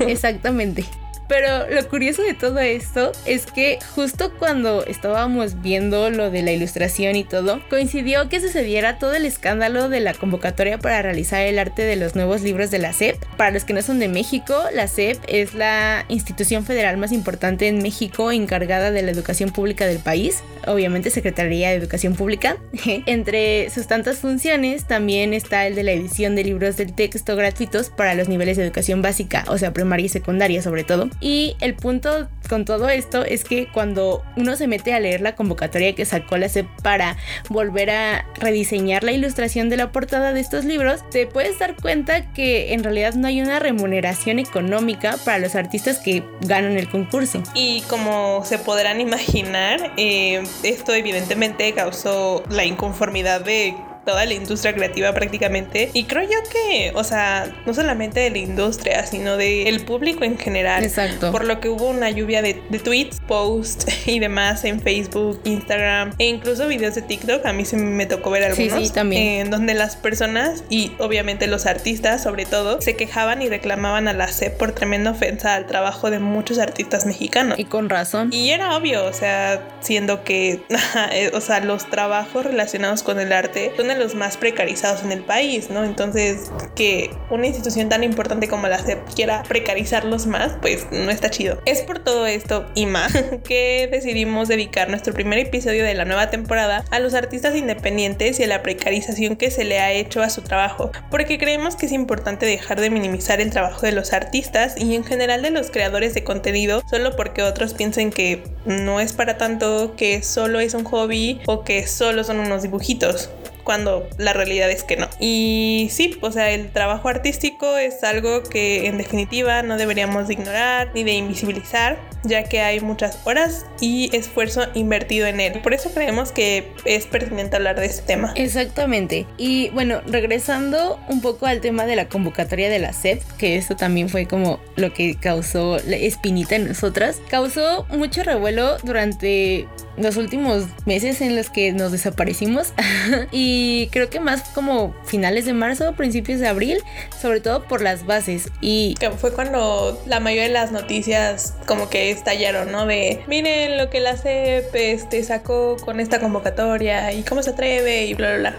Exactamente. 0.06 0.84
Pero 1.28 1.68
lo 1.70 1.88
curioso 1.88 2.22
de 2.22 2.34
todo 2.34 2.58
esto 2.58 3.12
es 3.26 3.46
que 3.46 3.78
justo 3.94 4.32
cuando 4.38 4.84
estábamos 4.84 5.62
viendo 5.62 6.10
lo 6.10 6.30
de 6.30 6.42
la 6.42 6.52
ilustración 6.52 7.16
y 7.16 7.24
todo, 7.24 7.60
coincidió 7.70 8.28
que 8.28 8.40
sucediera 8.40 8.98
todo 8.98 9.14
el 9.14 9.24
escándalo 9.24 9.88
de 9.88 10.00
la 10.00 10.14
convocatoria 10.14 10.78
para 10.78 11.02
realizar 11.02 11.40
el 11.42 11.58
arte 11.58 11.82
de 11.82 11.96
los 11.96 12.14
nuevos 12.14 12.42
libros 12.42 12.70
de 12.70 12.78
la 12.78 12.92
SEP. 12.92 13.16
Para 13.36 13.50
los 13.50 13.64
que 13.64 13.72
no 13.72 13.82
son 13.82 13.98
de 13.98 14.08
México, 14.08 14.54
la 14.72 14.86
SEP 14.86 15.18
es 15.26 15.54
la 15.54 16.04
institución 16.08 16.64
federal 16.64 16.96
más 16.96 17.12
importante 17.12 17.68
en 17.68 17.82
México 17.82 18.30
encargada 18.30 18.90
de 18.90 19.02
la 19.02 19.10
educación 19.10 19.50
pública 19.50 19.86
del 19.86 19.98
país, 19.98 20.42
obviamente 20.66 21.10
Secretaría 21.10 21.70
de 21.70 21.76
Educación 21.76 22.14
Pública. 22.14 22.56
Entre 23.06 23.70
sus 23.70 23.86
tantas 23.86 24.18
funciones 24.18 24.84
también 24.84 25.32
está 25.32 25.66
el 25.66 25.74
de 25.74 25.84
la 25.84 25.92
edición 25.92 26.34
de 26.34 26.44
libros 26.44 26.76
del 26.76 26.92
texto 26.92 27.36
gratuitos 27.36 27.90
para 27.90 28.14
los 28.14 28.28
niveles 28.28 28.56
de 28.56 28.64
educación 28.64 29.02
básica, 29.02 29.44
o 29.48 29.58
sea, 29.58 29.72
primaria 29.72 30.06
y 30.06 30.08
secundaria 30.08 30.62
sobre 30.62 30.84
todo 30.84 31.08
y 31.20 31.56
el 31.60 31.74
punto 31.74 32.28
con 32.48 32.64
todo 32.64 32.88
esto 32.88 33.24
es 33.24 33.44
que 33.44 33.68
cuando 33.68 34.22
uno 34.36 34.56
se 34.56 34.66
mete 34.66 34.92
a 34.92 35.00
leer 35.00 35.20
la 35.20 35.34
convocatoria 35.34 35.94
que 35.94 36.04
sacó 36.04 36.36
la 36.36 36.48
CEP 36.48 36.66
para 36.82 37.16
volver 37.48 37.90
a 37.90 38.26
rediseñar 38.36 39.02
la 39.02 39.12
ilustración 39.12 39.70
de 39.70 39.76
la 39.76 39.92
portada 39.92 40.32
de 40.32 40.40
estos 40.40 40.64
libros, 40.64 41.08
te 41.10 41.26
puedes 41.26 41.58
dar 41.58 41.76
cuenta 41.76 42.32
que 42.32 42.74
en 42.74 42.84
realidad 42.84 43.14
no 43.14 43.28
hay 43.28 43.40
una 43.40 43.58
remuneración 43.58 44.38
económica 44.38 45.16
para 45.24 45.38
los 45.38 45.54
artistas 45.54 45.98
que 45.98 46.22
ganan 46.42 46.76
el 46.76 46.88
concurso. 46.88 47.42
Y 47.54 47.82
como 47.88 48.44
se 48.44 48.58
podrán 48.58 49.00
imaginar, 49.00 49.92
eh, 49.96 50.42
esto 50.62 50.94
evidentemente 50.94 51.72
causó 51.72 52.42
la 52.50 52.64
inconformidad 52.64 53.40
de 53.40 53.74
toda 54.04 54.24
la 54.26 54.34
industria 54.34 54.74
creativa 54.74 55.12
prácticamente. 55.12 55.90
Y 55.92 56.04
creo 56.04 56.22
yo 56.22 56.38
que, 56.50 56.92
o 56.94 57.04
sea, 57.04 57.52
no 57.66 57.74
solamente 57.74 58.20
de 58.20 58.30
la 58.30 58.38
industria, 58.38 59.06
sino 59.06 59.36
del 59.36 59.80
público 59.84 60.24
en 60.24 60.38
general. 60.38 60.84
Exacto. 60.84 61.32
Por 61.32 61.44
lo 61.44 61.60
que 61.60 61.68
hubo 61.68 61.88
una 61.88 62.10
lluvia 62.10 62.42
de, 62.42 62.54
tweets, 62.54 63.20
posts 63.20 63.86
y 64.06 64.18
demás 64.18 64.64
en 64.64 64.80
Facebook, 64.80 65.40
Instagram 65.44 66.12
e 66.18 66.26
incluso 66.26 66.68
videos 66.68 66.94
de 66.94 67.02
TikTok. 67.02 67.44
A 67.46 67.52
mí 67.52 67.64
se 67.64 67.76
me 67.76 68.06
tocó 68.06 68.30
ver 68.30 68.44
algunos. 68.44 68.78
Sí, 68.78 68.86
sí, 68.86 68.92
también. 68.92 69.22
En 69.46 69.50
donde 69.50 69.74
las 69.74 69.96
personas 69.96 70.64
y 70.68 70.92
obviamente 70.98 71.46
los 71.46 71.66
artistas, 71.66 72.22
sobre 72.22 72.44
todo, 72.44 72.80
se 72.80 72.96
quejaban 72.96 73.42
y 73.42 73.48
reclamaban 73.48 74.08
a 74.08 74.12
la 74.12 74.28
CEP 74.28 74.56
por 74.56 74.72
tremenda 74.72 75.10
ofensa 75.10 75.54
al 75.54 75.66
trabajo 75.66 76.10
de 76.10 76.18
muchos 76.18 76.58
artistas 76.58 77.06
mexicanos. 77.06 77.58
Y 77.58 77.64
con 77.64 77.88
razón. 77.88 78.30
Y 78.32 78.50
era 78.50 78.76
obvio, 78.76 79.04
o 79.04 79.12
sea, 79.12 79.62
siendo 79.80 80.24
que, 80.24 80.60
o 81.32 81.40
sea, 81.40 81.60
los 81.60 81.88
trabajos 81.88 82.44
relacionados 82.44 83.02
con 83.02 83.20
el 83.20 83.32
arte 83.32 83.72
son 83.76 83.90
los 83.94 84.14
más 84.14 84.36
precarizados 84.36 85.02
en 85.02 85.12
el 85.12 85.22
país, 85.22 85.70
¿no? 85.70 85.84
Entonces, 85.84 86.50
que 86.74 87.10
una 87.30 87.46
institución 87.46 87.88
tan 87.88 88.04
importante 88.04 88.48
como 88.48 88.68
la 88.68 88.78
SEP 88.78 88.98
quiera 89.14 89.42
precarizarlos 89.44 90.26
más, 90.26 90.56
pues 90.60 90.86
no 90.90 91.10
está 91.10 91.30
chido. 91.30 91.60
Es 91.64 91.82
por 91.82 91.98
todo 91.98 92.26
esto 92.26 92.66
y 92.74 92.86
más 92.86 93.12
que 93.44 93.88
decidimos 93.90 94.48
dedicar 94.48 94.88
nuestro 94.88 95.14
primer 95.14 95.38
episodio 95.38 95.84
de 95.84 95.94
la 95.94 96.04
nueva 96.04 96.30
temporada 96.30 96.84
a 96.90 96.98
los 96.98 97.14
artistas 97.14 97.54
independientes 97.54 98.40
y 98.40 98.44
a 98.44 98.46
la 98.46 98.62
precarización 98.62 99.36
que 99.36 99.50
se 99.50 99.64
le 99.64 99.80
ha 99.80 99.92
hecho 99.92 100.22
a 100.22 100.30
su 100.30 100.42
trabajo, 100.42 100.90
porque 101.10 101.38
creemos 101.38 101.76
que 101.76 101.86
es 101.86 101.92
importante 101.92 102.46
dejar 102.46 102.80
de 102.80 102.90
minimizar 102.90 103.40
el 103.40 103.50
trabajo 103.50 103.86
de 103.86 103.92
los 103.92 104.12
artistas 104.12 104.74
y 104.76 104.94
en 104.94 105.04
general 105.04 105.42
de 105.42 105.50
los 105.50 105.70
creadores 105.70 106.14
de 106.14 106.24
contenido 106.24 106.82
solo 106.88 107.16
porque 107.16 107.42
otros 107.42 107.74
piensen 107.74 108.10
que 108.10 108.42
no 108.64 109.00
es 109.00 109.12
para 109.12 109.38
tanto, 109.38 109.94
que 109.96 110.22
solo 110.22 110.60
es 110.60 110.74
un 110.74 110.84
hobby 110.84 111.40
o 111.46 111.64
que 111.64 111.86
solo 111.86 112.24
son 112.24 112.40
unos 112.40 112.62
dibujitos 112.62 113.30
cuando 113.64 114.08
la 114.18 114.32
realidad 114.32 114.70
es 114.70 114.84
que 114.84 114.96
no. 114.96 115.08
Y 115.18 115.88
sí, 115.90 116.16
o 116.20 116.30
sea, 116.30 116.50
el 116.50 116.70
trabajo 116.70 117.08
artístico 117.08 117.76
es 117.76 118.04
algo 118.04 118.42
que 118.42 118.86
en 118.86 118.98
definitiva 118.98 119.62
no 119.62 119.76
deberíamos 119.76 120.28
de 120.28 120.34
ignorar 120.34 120.90
ni 120.94 121.02
de 121.04 121.12
invisibilizar, 121.12 121.98
ya 122.22 122.44
que 122.44 122.60
hay 122.60 122.80
muchas 122.80 123.18
horas 123.24 123.66
y 123.80 124.14
esfuerzo 124.16 124.62
invertido 124.74 125.26
en 125.26 125.40
él. 125.40 125.60
Por 125.62 125.74
eso 125.74 125.90
creemos 125.92 126.32
que 126.32 126.72
es 126.84 127.06
pertinente 127.06 127.56
hablar 127.56 127.80
de 127.80 127.86
este 127.86 128.02
tema. 128.02 128.32
Exactamente. 128.36 129.26
Y 129.36 129.70
bueno, 129.70 130.00
regresando 130.06 131.00
un 131.08 131.20
poco 131.20 131.46
al 131.46 131.60
tema 131.60 131.86
de 131.86 131.96
la 131.96 132.08
convocatoria 132.08 132.68
de 132.68 132.78
la 132.78 132.92
SEP, 132.92 133.22
que 133.38 133.56
esto 133.56 133.76
también 133.76 134.08
fue 134.08 134.26
como 134.26 134.60
lo 134.76 134.92
que 134.92 135.16
causó 135.16 135.78
la 135.86 135.96
espinita 135.96 136.56
en 136.56 136.68
nosotras, 136.68 137.20
causó 137.28 137.86
mucho 137.90 138.22
revuelo 138.22 138.76
durante 138.82 139.66
los 139.96 140.16
últimos 140.16 140.64
meses 140.86 141.20
en 141.20 141.36
los 141.36 141.50
que 141.50 141.72
nos 141.72 141.92
desaparecimos 141.92 142.72
y 143.32 143.53
creo 143.92 144.10
que 144.10 144.20
más 144.20 144.42
como 144.50 144.94
finales 145.04 145.44
de 145.44 145.52
marzo, 145.52 145.94
principios 145.94 146.40
de 146.40 146.48
abril, 146.48 146.78
sobre 147.20 147.40
todo 147.40 147.64
por 147.64 147.82
las 147.82 148.06
bases 148.06 148.50
y 148.60 148.94
que 148.94 149.10
fue 149.10 149.32
cuando 149.32 150.00
la 150.06 150.20
mayoría 150.20 150.44
de 150.44 150.50
las 150.50 150.72
noticias 150.72 151.54
como 151.66 151.88
que 151.88 152.10
estallaron, 152.10 152.72
¿no? 152.72 152.86
De 152.86 153.22
miren 153.26 153.78
lo 153.78 153.90
que 153.90 154.00
la 154.00 154.16
CEP 154.16 154.74
este, 154.74 155.22
sacó 155.24 155.76
con 155.76 156.00
esta 156.00 156.20
convocatoria 156.20 157.12
y 157.12 157.22
cómo 157.22 157.42
se 157.42 157.50
atreve 157.50 158.06
y 158.06 158.14
bla 158.14 158.36
bla 158.36 158.38
bla. 158.38 158.54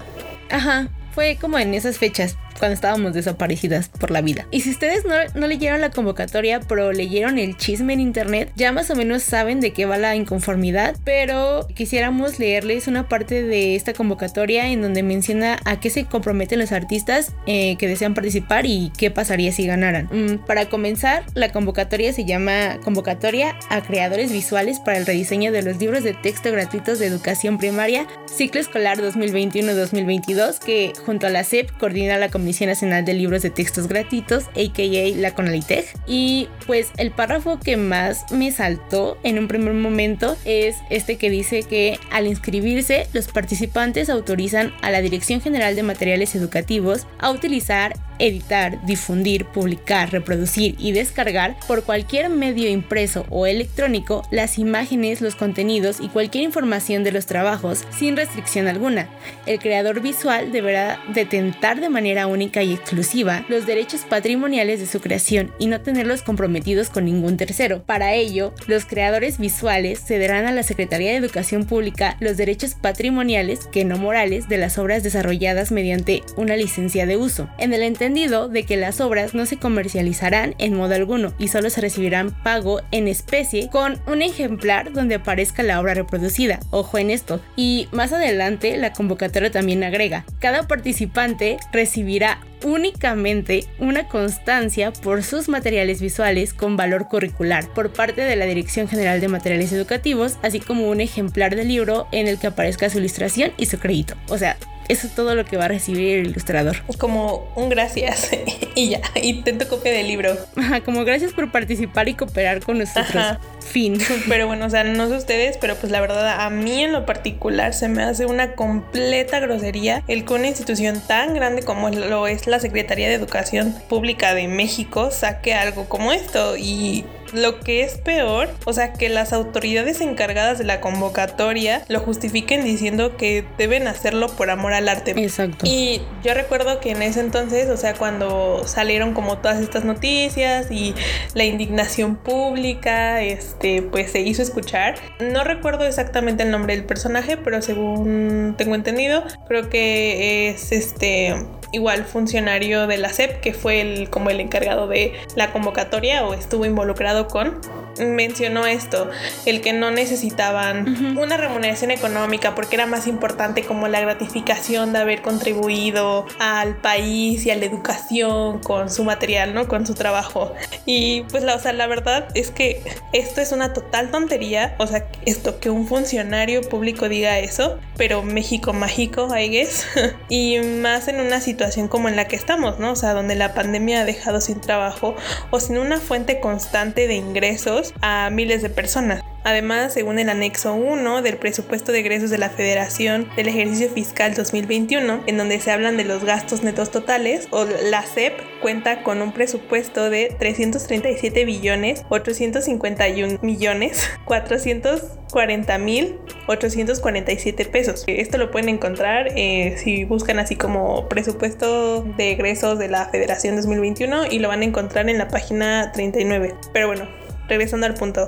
Ajá, 0.49 0.89
fue 1.13 1.37
como 1.39 1.57
en 1.57 1.73
esas 1.73 1.97
fechas 1.97 2.37
cuando 2.57 2.73
estábamos 2.73 3.13
desaparecidas 3.13 3.89
por 3.89 4.11
la 4.11 4.21
vida. 4.21 4.47
Y 4.51 4.61
si 4.61 4.71
ustedes 4.71 5.03
no, 5.05 5.47
leyeron 5.47 5.81
la 5.81 5.91
convocatoria, 5.91 6.59
pero 6.59 6.91
leyeron 6.91 7.37
el 7.37 7.57
chisme 7.57 7.93
en 7.93 7.99
internet, 7.99 8.51
ya 8.55 8.71
más 8.71 8.89
o 8.89 8.95
menos 8.95 9.23
saben 9.23 9.59
de 9.59 9.71
qué 9.71 9.85
va 9.85 9.97
la 9.97 10.15
inconformidad, 10.15 10.95
pero 11.03 11.67
quisiéramos 11.73 12.39
leerles 12.39 12.87
una 12.87 13.07
parte 13.07 13.43
de 13.43 13.75
esta 13.75 13.93
convocatoria 13.93 14.67
en 14.69 14.81
donde 14.81 15.03
menciona 15.03 15.59
a 15.65 15.79
qué 15.79 15.89
se 15.89 16.05
comprometen 16.05 16.59
los 16.59 16.71
artistas 16.71 17.33
eh, 17.45 17.75
que 17.77 17.87
desean 17.87 18.13
participar 18.13 18.65
y 18.65 18.91
qué 18.97 19.11
pasaría 19.11 19.51
si 19.51 19.65
ganaran. 19.65 20.09
Mm, 20.11 20.45
para 20.45 20.69
comenzar, 20.69 21.23
la 21.33 21.51
convocatoria 21.51 22.13
se 22.13 22.25
llama 22.25 22.79
Convocatoria 22.83 23.55
a 23.69 23.81
Creadores 23.81 24.31
Visuales 24.31 24.79
para 24.79 24.97
el 24.97 25.05
rediseño 25.05 25.51
de 25.51 25.61
los 25.61 25.77
libros 25.77 26.03
de 26.03 26.13
texto 26.13 26.51
gratuitos 26.51 26.99
de 26.99 27.07
educación 27.07 27.57
primaria, 27.57 28.07
ciclo 28.25 28.61
escolar 28.61 28.97
2021-2022, 28.99 30.59
que 30.59 30.93
junto 31.05 31.27
a 31.27 31.29
la 31.29 31.43
SEP 31.43 31.71
coordina 31.77 32.17
la 32.17 32.29
Comisión 32.29 32.45
Nacional 32.63 33.03
de 33.03 33.13
Libros 33.13 33.41
de 33.41 33.49
Textos 33.49 33.87
Gratuitos, 33.87 34.45
a.k.a. 34.45 35.17
la 35.17 35.33
CONALITEG. 35.35 35.85
Y 36.07 36.47
pues 36.65 36.91
el 36.97 37.11
párrafo 37.11 37.59
que 37.59 37.75
más 37.75 38.31
me 38.31 38.51
saltó 38.51 39.17
en 39.23 39.37
un 39.37 39.47
primer 39.47 39.73
momento 39.73 40.37
es 40.45 40.77
este 40.89 41.17
que 41.17 41.29
dice 41.29 41.63
que 41.63 41.99
al 42.11 42.27
inscribirse 42.27 43.07
los 43.11 43.27
participantes 43.27 44.09
autorizan 44.09 44.73
a 44.81 44.91
la 44.91 45.01
Dirección 45.01 45.41
General 45.41 45.75
de 45.75 45.83
Materiales 45.83 46.35
Educativos 46.35 47.07
a 47.19 47.31
utilizar 47.31 47.93
editar, 48.19 48.83
difundir, 48.85 49.45
publicar, 49.45 50.11
reproducir 50.11 50.75
y 50.79 50.91
descargar 50.91 51.57
por 51.67 51.83
cualquier 51.83 52.29
medio 52.29 52.69
impreso 52.69 53.25
o 53.29 53.45
electrónico 53.45 54.23
las 54.31 54.57
imágenes, 54.57 55.21
los 55.21 55.35
contenidos 55.35 55.99
y 55.99 56.09
cualquier 56.09 56.43
información 56.43 57.03
de 57.03 57.11
los 57.11 57.25
trabajos 57.25 57.83
sin 57.91 58.15
restricción 58.15 58.67
alguna. 58.67 59.09
El 59.45 59.59
creador 59.59 60.01
visual 60.01 60.51
deberá 60.51 60.99
detentar 61.13 61.79
de 61.79 61.89
manera 61.89 62.27
y 62.35 62.73
exclusiva 62.73 63.45
los 63.47 63.65
derechos 63.65 64.01
patrimoniales 64.01 64.79
de 64.79 64.87
su 64.87 64.99
creación 64.99 65.51
y 65.57 65.67
no 65.67 65.81
tenerlos 65.81 66.21
comprometidos 66.21 66.89
con 66.89 67.05
ningún 67.05 67.37
tercero. 67.37 67.83
Para 67.83 68.13
ello, 68.13 68.53
los 68.67 68.85
creadores 68.85 69.37
visuales 69.37 70.03
cederán 70.05 70.45
a 70.45 70.51
la 70.51 70.63
Secretaría 70.63 71.11
de 71.11 71.17
Educación 71.17 71.65
Pública 71.65 72.17
los 72.19 72.37
derechos 72.37 72.75
patrimoniales, 72.75 73.67
que 73.71 73.85
no 73.85 73.97
morales, 73.97 74.49
de 74.49 74.57
las 74.57 74.77
obras 74.77 75.03
desarrolladas 75.03 75.71
mediante 75.71 76.23
una 76.35 76.57
licencia 76.57 77.05
de 77.05 77.17
uso. 77.17 77.49
En 77.57 77.73
el 77.73 77.83
entendido 77.83 78.49
de 78.49 78.63
que 78.63 78.77
las 78.77 78.99
obras 78.99 79.33
no 79.33 79.45
se 79.45 79.57
comercializarán 79.57 80.55
en 80.57 80.75
modo 80.75 80.95
alguno 80.95 81.33
y 81.39 81.47
solo 81.47 81.69
se 81.69 81.81
recibirán 81.81 82.31
pago 82.43 82.81
en 82.91 83.07
especie 83.07 83.69
con 83.69 83.99
un 84.07 84.21
ejemplar 84.21 84.91
donde 84.91 85.15
aparezca 85.15 85.63
la 85.63 85.79
obra 85.79 85.93
reproducida. 85.93 86.59
Ojo 86.71 86.97
en 86.97 87.11
esto. 87.11 87.41
Y 87.55 87.87
más 87.91 88.11
adelante 88.11 88.77
la 88.77 88.93
convocatoria 88.93 89.51
también 89.51 89.83
agrega, 89.83 90.25
cada 90.39 90.67
participante 90.67 91.57
recibirá 91.71 92.24
únicamente 92.63 93.65
una 93.79 94.07
constancia 94.07 94.91
por 94.91 95.23
sus 95.23 95.49
materiales 95.49 96.01
visuales 96.01 96.53
con 96.53 96.77
valor 96.77 97.07
curricular 97.07 97.71
por 97.73 97.91
parte 97.91 98.21
de 98.21 98.35
la 98.35 98.45
Dirección 98.45 98.87
General 98.87 99.21
de 99.21 99.27
Materiales 99.27 99.71
Educativos, 99.71 100.37
así 100.41 100.59
como 100.59 100.89
un 100.89 101.01
ejemplar 101.01 101.55
del 101.55 101.67
libro 101.67 102.07
en 102.11 102.27
el 102.27 102.39
que 102.39 102.47
aparezca 102.47 102.89
su 102.89 102.99
ilustración 102.99 103.51
y 103.57 103.67
su 103.67 103.79
crédito. 103.79 104.15
O 104.29 104.37
sea, 104.37 104.57
eso 104.87 105.07
es 105.07 105.15
todo 105.15 105.35
lo 105.35 105.45
que 105.45 105.57
va 105.57 105.65
a 105.65 105.67
recibir 105.69 106.19
el 106.19 106.27
ilustrador. 106.27 106.77
Como 106.97 107.51
un 107.55 107.69
gracias 107.69 108.31
y 108.75 108.89
ya, 108.89 109.01
intento 109.21 109.67
copia 109.67 109.91
del 109.91 110.07
libro. 110.07 110.37
Ajá, 110.55 110.81
como 110.81 111.03
gracias 111.05 111.33
por 111.33 111.51
participar 111.51 112.07
y 112.09 112.13
cooperar 112.13 112.61
con 112.61 112.77
nosotros. 112.77 113.37
Fin. 113.59 113.97
Pero 114.29 114.47
bueno, 114.47 114.65
o 114.65 114.69
sea, 114.69 114.83
no 114.83 115.07
sé 115.09 115.15
ustedes, 115.15 115.57
pero 115.57 115.75
pues 115.75 115.91
la 115.91 115.99
verdad 115.99 116.41
a 116.41 116.49
mí 116.49 116.83
en 116.83 116.91
lo 116.91 117.05
particular 117.05 117.73
se 117.73 117.87
me 117.87 118.03
hace 118.03 118.25
una 118.25 118.53
completa 118.53 119.39
grosería 119.39 120.03
el 120.07 120.23
que 120.23 120.33
una 120.33 120.47
institución 120.47 121.01
tan 121.05 121.33
grande 121.33 121.63
como 121.63 121.89
lo 121.89 122.27
es 122.27 122.47
la 122.47 122.59
Secretaría 122.59 123.07
de 123.07 123.15
Educación 123.15 123.75
Pública 123.89 124.33
de 124.33 124.47
México 124.47 125.11
saque 125.11 125.53
algo 125.53 125.89
como 125.89 126.13
esto 126.13 126.55
y 126.57 127.05
lo 127.35 127.59
que 127.59 127.83
es 127.83 127.97
peor, 127.97 128.49
o 128.65 128.73
sea, 128.73 128.93
que 128.93 129.09
las 129.09 129.33
autoridades 129.33 130.01
encargadas 130.01 130.57
de 130.57 130.63
la 130.63 130.81
convocatoria 130.81 131.83
lo 131.87 131.99
justifiquen 131.99 132.63
diciendo 132.63 133.17
que 133.17 133.45
deben 133.57 133.87
hacerlo 133.87 134.27
por 134.27 134.49
amor 134.49 134.73
al 134.73 134.89
arte. 134.89 135.11
Exacto. 135.17 135.65
Y 135.67 136.01
yo 136.23 136.33
recuerdo 136.33 136.79
que 136.79 136.91
en 136.91 137.01
ese 137.01 137.19
entonces, 137.19 137.69
o 137.69 137.77
sea, 137.77 137.93
cuando 137.93 138.63
salieron 138.65 139.13
como 139.13 139.37
todas 139.37 139.61
estas 139.61 139.85
noticias 139.85 140.71
y 140.71 140.95
la 141.33 141.43
indignación 141.43 142.15
pública, 142.15 143.21
este, 143.21 143.81
pues 143.81 144.11
se 144.11 144.21
hizo 144.21 144.41
escuchar. 144.41 144.95
No 145.19 145.43
recuerdo 145.43 145.85
exactamente 145.85 146.43
el 146.43 146.51
nombre 146.51 146.75
del 146.75 146.85
personaje, 146.85 147.37
pero 147.37 147.61
según 147.61 148.55
tengo 148.57 148.75
entendido, 148.75 149.23
creo 149.47 149.69
que 149.69 150.49
es 150.49 150.71
este 150.71 151.35
igual 151.75 152.05
funcionario 152.05 152.87
de 152.87 152.97
la 152.97 153.09
SEP, 153.09 153.41
que 153.41 153.53
fue 153.53 153.81
el, 153.81 154.09
como 154.09 154.29
el 154.29 154.39
encargado 154.39 154.87
de 154.87 155.13
la 155.35 155.51
convocatoria 155.51 156.25
o 156.25 156.33
estuvo 156.33 156.65
involucrado 156.65 157.27
con, 157.27 157.59
mencionó 157.99 158.65
esto, 158.65 159.09
el 159.45 159.61
que 159.61 159.73
no 159.73 159.91
necesitaban 159.91 161.17
una 161.17 161.37
remuneración 161.37 161.91
económica 161.91 162.55
porque 162.55 162.75
era 162.75 162.85
más 162.85 163.07
importante 163.07 163.63
como 163.63 163.87
la 163.87 163.99
gratificación 164.01 164.93
de 164.93 164.99
haber 164.99 165.21
contribuido 165.21 166.25
al 166.39 166.77
país 166.77 167.45
y 167.45 167.51
a 167.51 167.55
la 167.55 167.65
educación 167.65 168.59
con 168.59 168.89
su 168.89 169.03
material, 169.03 169.53
¿no? 169.53 169.67
Con 169.67 169.85
su 169.85 169.93
trabajo. 169.93 170.53
Y 170.85 171.21
pues 171.23 171.43
la, 171.43 171.55
o 171.55 171.59
sea, 171.59 171.73
la 171.73 171.87
verdad 171.87 172.27
es 172.33 172.51
que 172.51 172.81
esto 173.13 173.41
es 173.41 173.51
una 173.51 173.73
total 173.73 174.11
tontería, 174.11 174.75
o 174.79 174.87
sea, 174.87 175.07
esto 175.25 175.59
que 175.59 175.69
un 175.69 175.87
funcionario 175.87 176.61
público 176.61 177.09
diga 177.09 177.39
eso, 177.39 177.79
pero 177.97 178.23
México 178.23 178.73
mágico, 178.73 179.35
I 179.35 179.49
guess, 179.49 179.85
y 180.29 180.59
más 180.59 181.07
en 181.07 181.19
una 181.19 181.41
situación 181.41 181.87
como 181.87 182.09
en 182.09 182.15
la 182.15 182.27
que 182.27 182.35
estamos, 182.35 182.79
¿no? 182.79 182.91
O 182.91 182.95
sea, 182.95 183.13
donde 183.13 183.35
la 183.35 183.53
pandemia 183.53 184.01
ha 184.01 184.05
dejado 184.05 184.41
sin 184.41 184.61
trabajo 184.61 185.15
o 185.51 185.59
sin 185.59 185.77
una 185.77 185.99
fuente 185.99 186.39
constante 186.39 187.07
de 187.07 187.15
ingresos 187.15 187.84
a 188.01 188.29
miles 188.31 188.61
de 188.61 188.69
personas. 188.69 189.21
Además, 189.45 189.93
según 189.93 190.17
el 190.17 190.29
anexo 190.29 190.73
1 190.73 191.21
del 191.21 191.37
presupuesto 191.37 191.91
de 191.91 191.99
egresos 191.99 192.31
de 192.31 192.39
la 192.39 192.49
Federación 192.49 193.29
del 193.35 193.47
ejercicio 193.47 193.91
fiscal 193.91 194.33
2021, 194.33 195.21
en 195.27 195.37
donde 195.37 195.59
se 195.59 195.69
hablan 195.69 195.97
de 195.97 196.03
los 196.03 196.23
gastos 196.23 196.63
netos 196.63 196.89
totales, 196.89 197.47
o 197.51 197.63
la 197.63 198.01
CEP 198.01 198.33
cuenta 198.59 199.03
con 199.03 199.21
un 199.21 199.33
presupuesto 199.33 200.09
de 200.09 200.35
337 200.39 201.45
billones 201.45 202.03
851 202.09 203.37
millones 203.43 204.09
440 204.25 205.77
mil 205.77 206.15
847 206.47 207.65
pesos. 207.65 208.03
Esto 208.07 208.39
lo 208.39 208.49
pueden 208.49 208.69
encontrar 208.69 209.27
eh, 209.35 209.75
si 209.77 210.05
buscan 210.05 210.39
así 210.39 210.55
como 210.55 211.07
presupuesto 211.07 212.01
de 212.01 212.31
egresos 212.31 212.79
de 212.79 212.87
la 212.87 213.09
Federación 213.09 213.55
2021 213.57 214.25
y 214.31 214.39
lo 214.39 214.47
van 214.47 214.61
a 214.61 214.65
encontrar 214.65 215.07
en 215.07 215.19
la 215.19 215.27
página 215.27 215.91
39. 215.91 216.55
Pero 216.73 216.87
bueno, 216.87 217.07
regresando 217.47 217.85
al 217.85 217.93
punto, 217.93 218.27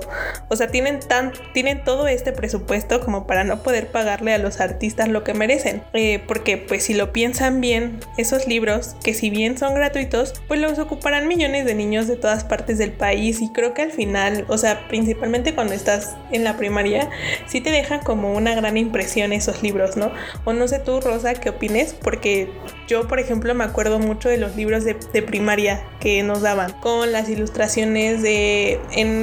o 0.49 0.55
sea, 0.55 0.67
tienen, 0.67 0.99
tan, 0.99 1.33
tienen 1.53 1.83
todo 1.83 2.07
este 2.07 2.31
presupuesto 2.31 3.01
como 3.01 3.27
para 3.27 3.43
no 3.43 3.63
poder 3.63 3.87
pagarle 3.87 4.33
a 4.33 4.37
los 4.37 4.59
artistas 4.59 5.09
lo 5.09 5.23
que 5.23 5.33
merecen. 5.33 5.83
Eh, 5.93 6.23
porque 6.27 6.57
pues 6.57 6.83
si 6.83 6.93
lo 6.93 7.13
piensan 7.13 7.61
bien, 7.61 7.99
esos 8.17 8.47
libros, 8.47 8.95
que 9.03 9.13
si 9.13 9.29
bien 9.29 9.57
son 9.57 9.75
gratuitos, 9.75 10.33
pues 10.47 10.59
los 10.59 10.79
ocuparán 10.79 11.27
millones 11.27 11.65
de 11.65 11.75
niños 11.75 12.07
de 12.07 12.15
todas 12.15 12.43
partes 12.43 12.77
del 12.77 12.91
país 12.91 13.41
y 13.41 13.51
creo 13.51 13.73
que 13.73 13.83
al 13.83 13.91
final, 13.91 14.45
o 14.47 14.57
sea, 14.57 14.87
principalmente 14.87 15.55
cuando 15.55 15.73
estás 15.73 16.15
en 16.31 16.43
la 16.43 16.57
primaria, 16.57 17.09
sí 17.47 17.61
te 17.61 17.71
dejan 17.71 17.99
como 18.01 18.33
una 18.33 18.55
gran 18.55 18.77
impresión 18.77 19.33
esos 19.33 19.63
libros, 19.63 19.97
¿no? 19.97 20.11
O 20.45 20.53
no 20.53 20.67
sé 20.67 20.79
tú, 20.79 21.01
Rosa, 21.01 21.33
qué 21.35 21.49
opines, 21.49 21.93
porque 21.93 22.49
yo, 22.87 23.07
por 23.07 23.19
ejemplo, 23.19 23.53
me 23.53 23.63
acuerdo 23.63 23.99
mucho 23.99 24.29
de 24.29 24.37
los 24.37 24.55
libros 24.55 24.83
de, 24.85 24.95
primaria 25.21 25.83
que 25.99 26.23
nos 26.23 26.41
daban 26.41 26.71
con 26.79 27.11
las 27.11 27.27
ilustraciones 27.29 28.21
de 28.21 28.79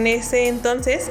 ese 0.06 0.48
entonces 0.48 1.10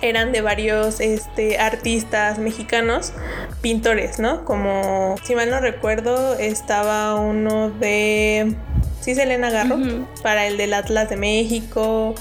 eran 0.00 0.32
de 0.32 0.40
varios 0.40 1.00
este, 1.00 1.58
artistas 1.58 2.38
mexicanos, 2.38 3.12
pintores, 3.60 4.18
¿no? 4.18 4.44
Como, 4.44 5.16
si 5.24 5.34
mal 5.34 5.50
no 5.50 5.60
recuerdo, 5.60 6.34
estaba 6.38 7.14
uno 7.16 7.70
de... 7.70 8.54
Sí, 9.00 9.16
Selena 9.16 9.50
Garro, 9.50 9.78
para 10.22 10.46
el 10.46 10.56
del 10.56 10.72
Atlas 10.74 11.10
de 11.10 11.16
México 11.16 12.14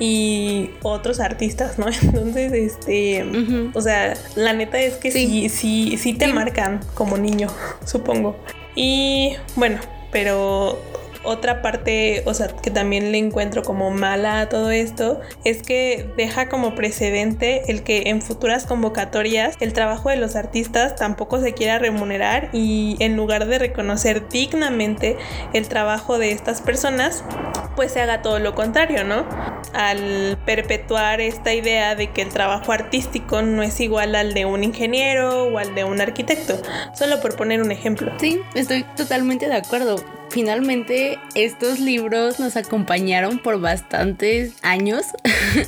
y 0.00 0.70
otros 0.82 1.20
artistas, 1.20 1.78
¿no? 1.78 1.86
Entonces, 2.02 2.52
este, 2.52 3.24
o 3.72 3.80
sea, 3.80 4.14
la 4.34 4.52
neta 4.52 4.80
es 4.80 4.94
que 4.94 5.12
sí, 5.12 5.48
sí, 5.48 5.96
sí, 5.96 6.12
te 6.14 6.26
marcan 6.26 6.80
como 6.94 7.18
niño, 7.18 7.48
supongo. 7.84 8.36
Y 8.74 9.36
bueno, 9.54 9.78
pero 10.10 10.82
otra 11.24 11.62
parte, 11.62 12.22
o 12.26 12.34
sea, 12.34 12.48
que 12.48 12.70
también 12.70 13.12
le 13.12 13.18
encuentro 13.18 13.62
como 13.62 13.90
mala 13.90 14.40
a 14.40 14.48
todo 14.48 14.70
esto, 14.70 15.20
es 15.44 15.62
que 15.62 16.10
deja 16.16 16.48
como 16.48 16.74
precedente 16.74 17.62
el 17.68 17.82
que 17.82 18.04
en 18.06 18.22
futuras 18.22 18.66
convocatorias 18.66 19.56
el 19.60 19.72
trabajo 19.72 20.10
de 20.10 20.16
los 20.16 20.36
artistas 20.36 20.96
tampoco 20.96 21.40
se 21.40 21.54
quiera 21.54 21.78
remunerar 21.78 22.50
y 22.52 22.96
en 23.00 23.16
lugar 23.16 23.46
de 23.46 23.58
reconocer 23.58 24.28
dignamente 24.28 25.16
el 25.52 25.68
trabajo 25.68 26.18
de 26.18 26.32
estas 26.32 26.60
personas, 26.60 27.24
pues 27.76 27.92
se 27.92 28.00
haga 28.00 28.22
todo 28.22 28.38
lo 28.38 28.54
contrario, 28.54 29.04
¿no? 29.04 29.26
Al 29.72 30.38
perpetuar 30.44 31.20
esta 31.20 31.52
idea 31.52 31.94
de 31.94 32.10
que 32.10 32.22
el 32.22 32.28
trabajo 32.28 32.72
artístico 32.72 33.42
no 33.42 33.62
es 33.62 33.80
igual 33.80 34.14
al 34.14 34.34
de 34.34 34.44
un 34.44 34.62
ingeniero 34.64 35.44
o 35.44 35.58
al 35.58 35.74
de 35.74 35.84
un 35.84 36.00
arquitecto, 36.00 36.60
solo 36.94 37.20
por 37.20 37.36
poner 37.36 37.62
un 37.62 37.72
ejemplo. 37.72 38.12
Sí, 38.18 38.40
estoy 38.54 38.84
totalmente 38.96 39.48
de 39.48 39.54
acuerdo 39.54 39.96
finalmente 40.34 41.16
estos 41.36 41.78
libros 41.78 42.40
nos 42.40 42.56
acompañaron 42.56 43.38
por 43.38 43.60
bastantes 43.60 44.54
años. 44.62 45.06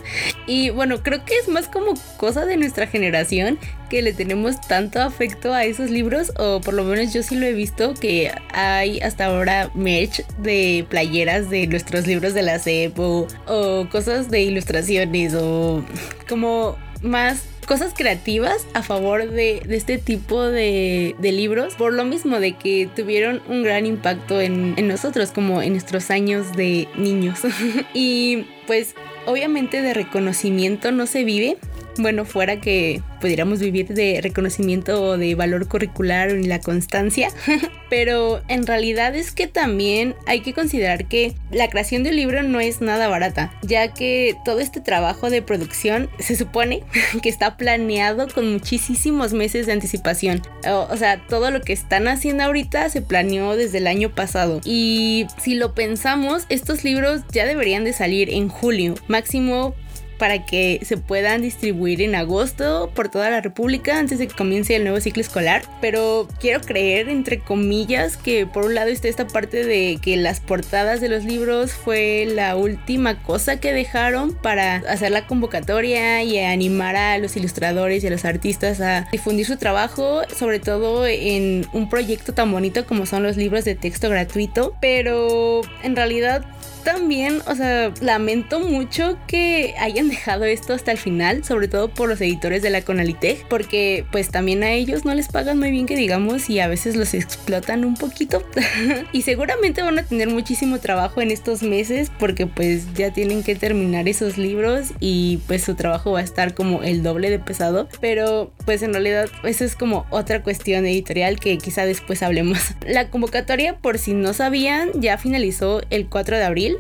Y 0.49 0.71
bueno, 0.71 1.03
creo 1.03 1.25
que 1.25 1.37
es 1.37 1.49
más 1.49 1.67
como 1.67 1.95
cosa 2.19 2.47
de 2.47 2.57
nuestra 2.57 2.87
generación 2.87 3.59
que 3.91 4.01
le 4.01 4.13
tenemos 4.13 4.61
tanto 4.61 5.03
afecto 5.03 5.53
a 5.53 5.65
esos 5.65 5.91
libros 5.91 6.33
o 6.39 6.61
por 6.61 6.75
lo 6.75 6.85
menos 6.85 7.13
yo 7.13 7.25
sí 7.25 7.35
lo 7.35 7.47
he 7.47 7.53
visto 7.53 7.95
que 7.95 8.31
hay 8.53 9.01
hasta 9.01 9.27
ahora 9.27 9.73
merch 9.75 10.25
de 10.39 10.87
playeras 10.89 11.51
de 11.51 11.67
nuestros 11.67 12.07
libros 12.07 12.33
de 12.33 12.43
la 12.43 12.61
CEP 12.61 12.97
o, 12.97 13.27
o 13.49 13.89
cosas 13.91 14.31
de 14.31 14.43
ilustraciones 14.43 15.35
o 15.35 15.85
como 16.29 16.77
más 17.03 17.43
cosas 17.67 17.93
creativas 17.95 18.67
a 18.75 18.83
favor 18.83 19.31
de, 19.31 19.63
este 19.69 19.99
tipo 19.99 20.43
de, 20.43 21.15
libros, 21.21 21.75
por 21.75 21.93
lo 21.93 22.05
mismo 22.05 22.41
de 22.41 22.53
que 22.53 22.89
tuvieron 22.95 23.43
un 23.49 23.63
gran 23.63 23.87
impacto 23.87 24.41
en, 24.41 24.75
en 24.77 24.89
nosotros, 24.89 25.33
como 25.33 25.61
en 25.63 25.73
nuestros 25.73 26.11
años 26.11 26.57
de 26.57 26.89
niños. 26.97 27.41
y 27.95 28.47
pues 28.67 28.95
obviamente 29.27 29.83
de 29.83 29.93
reconocimiento 29.93 30.93
no 30.93 31.07
se 31.07 31.25
vive, 31.25 31.59
bueno, 31.99 32.25
fuera 32.25 32.61
que 32.61 33.03
pudiéramos 33.21 33.61
vivir 33.61 33.89
de 33.89 34.21
reconocimiento 34.23 35.03
o 35.03 35.19
de 35.19 35.35
valor 35.35 35.69
curricular 35.69 36.31
en 36.31 36.49
la 36.49 36.61
constancia, 36.61 37.29
pero 37.91 38.43
en 38.49 38.67
realidad 38.67 39.15
es 39.15 39.33
que 39.33 39.47
también 39.47 40.15
hay 40.27 40.41
que 40.41 40.53
considerar 40.53 41.07
que 41.07 41.35
la 41.51 41.69
creación 41.69 42.03
de 42.03 42.11
un 42.11 42.17
libro 42.17 42.43
no 42.43 42.61
es 42.61 42.81
nada 42.81 43.09
barata, 43.09 43.53
ya 43.63 43.93
que 43.93 44.37
todo 44.45 44.61
este 44.61 44.81
trabajo 44.81 45.31
de 45.31 45.43
producción 45.43 46.11
se 46.19 46.37
supone 46.37 46.83
que 47.23 47.29
está 47.29 47.57
planeado 47.57 48.29
con 48.29 48.53
muchísimos 48.53 49.33
meses 49.33 49.67
de 49.67 49.73
anticipación. 49.73 50.43
O, 50.69 50.87
o 50.91 50.97
sea, 50.97 51.25
todo 51.27 51.51
lo 51.51 51.61
que 51.61 51.73
están 51.73 52.09
haciendo 52.09 52.45
ahorita 52.45 52.89
se 52.91 53.03
planeó 53.03 53.57
desde 53.57 53.79
el 53.79 53.87
año 53.87 54.15
pasado. 54.15 54.61
Y 54.65 55.27
si 55.39 55.55
lo 55.55 55.75
pensamos, 55.75 56.45
estos 56.49 56.85
libros 56.85 57.23
ya 57.33 57.47
deberían 57.47 57.85
de 57.85 57.93
salir 57.93 58.31
en 58.31 58.49
julio, 58.49 58.95
máximo 59.09 59.75
para 60.19 60.45
que 60.45 60.81
se 60.83 60.97
puedan 60.97 61.43
distribuir 61.43 62.03
en 62.03 62.15
agosto 62.15 62.91
por 62.95 63.09
toda 63.09 63.31
la 63.31 63.41
República 63.41 63.99
antes 63.99 64.19
de 64.19 64.29
que 64.29 64.35
comience 64.35 64.77
el 64.77 64.85
nuevo 64.85 65.01
ciclo 65.01 65.21
escolar. 65.21 65.63
Pero 65.81 66.29
quiero 66.41 66.61
creer, 66.61 67.09
entre 67.09 67.41
comillas, 67.41 68.17
que 68.17 68.47
por 68.47 68.67
un 68.67 68.75
lado 68.75 68.89
está 68.89 69.09
esta 69.09 69.27
parte 69.27 69.65
de 69.65 69.99
que 70.01 70.17
las 70.17 70.41
portadas 70.41 71.01
de 71.01 71.09
los 71.09 71.25
libros 71.25 71.73
fue 71.73 72.27
la 72.31 72.57
última 72.57 73.23
cosa 73.23 73.61
que 73.61 73.73
dejaron 73.73 74.35
para 74.35 74.77
hacer 74.77 75.11
la 75.11 75.27
convocatoria 75.27 76.23
y 76.23 76.39
animar 76.39 76.97
a 76.97 77.19
los 77.19 77.37
ilustradores 77.37 78.03
y 78.03 78.07
a 78.07 78.11
los 78.11 78.25
artistas 78.25 78.81
a 78.81 79.09
difundir 79.13 79.47
su 79.47 79.57
trabajo, 79.57 80.23
sobre 80.35 80.59
todo 80.59 81.07
en 81.07 81.67
un 81.73 81.89
proyecto 81.89 82.35
tan 82.35 82.53
bonito 82.53 82.87
como 82.87 83.07
son 83.07 83.23
los 83.23 83.37
libros 83.37 83.65
de 83.65 83.75
texto 83.75 84.09
gratuito. 84.09 84.75
Pero 84.81 85.63
en 85.83 85.97
realidad 85.97 86.45
también, 86.87 87.43
o 87.49 87.55
sea, 87.57 87.93
lamento 88.01 88.61
mucho 88.61 89.19
que 89.27 89.75
hayan 89.81 90.06
dejado 90.09 90.45
esto 90.45 90.75
hasta 90.75 90.93
el 90.93 90.99
final, 90.99 91.45
sobre 91.45 91.69
todo 91.69 91.89
por 91.89 92.09
los 92.09 92.21
editores 92.21 92.63
de 92.63 92.71
la 92.71 92.83
Conalitech, 92.83 93.47
porque 93.49 94.05
pues 94.13 94.31
también 94.31 94.63
a 94.63 94.73
ellos 94.73 95.05
no 95.05 95.15
les 95.15 95.29
pagan 95.29 95.59
muy 95.59 95.71
bien 95.71 95.87
que 95.87 95.97
digamos 95.97 96.49
y 96.51 96.61
a 96.61 96.69
veces 96.69 96.97
los 96.97 97.15
explotan 97.15 97.85
un 97.85 97.95
poquito. 97.95 98.43
y 99.13 99.23
seguramente 99.23 99.83
van 99.83 99.99
a 99.99 100.03
tener 100.03 100.29
muchísimo 100.29 100.79
trabajo 100.79 101.21
en 101.21 101.31
estos 101.31 101.63
meses 101.63 102.11
porque 102.19 102.47
pues 102.47 102.93
ya 102.95 103.13
tienen 103.13 103.43
que 103.43 103.55
terminar 103.55 104.09
esos 104.09 104.39
libros 104.39 104.89
y 105.01 105.39
pues 105.47 105.65
su 105.65 105.75
trabajo 105.75 106.13
va 106.13 106.21
a 106.21 106.25
estar 106.25 106.55
como 106.55 106.83
el 106.83 107.03
doble 107.03 107.31
de 107.31 107.39
pesado, 107.39 107.89
pero 108.01 108.53
pues 108.65 108.83
en 108.83 108.93
realidad 108.93 109.29
eso 109.45 109.65
es 109.65 109.77
como 109.77 110.07
otra 110.11 110.43
cuestión 110.43 110.87
editorial 110.87 111.39
que 111.41 111.59
quizá 111.59 111.85
después 111.85 112.23
hablemos. 112.23 112.59
La 112.87 113.11
convocatoria, 113.11 113.77
por 113.79 113.99
si 113.99 114.15
no 114.15 114.33
sabían, 114.33 114.91
ya 114.95 115.19
finalizó 115.19 115.81
el 115.91 116.09
4 116.09 116.37
de 116.37 116.45
abril 116.45 116.77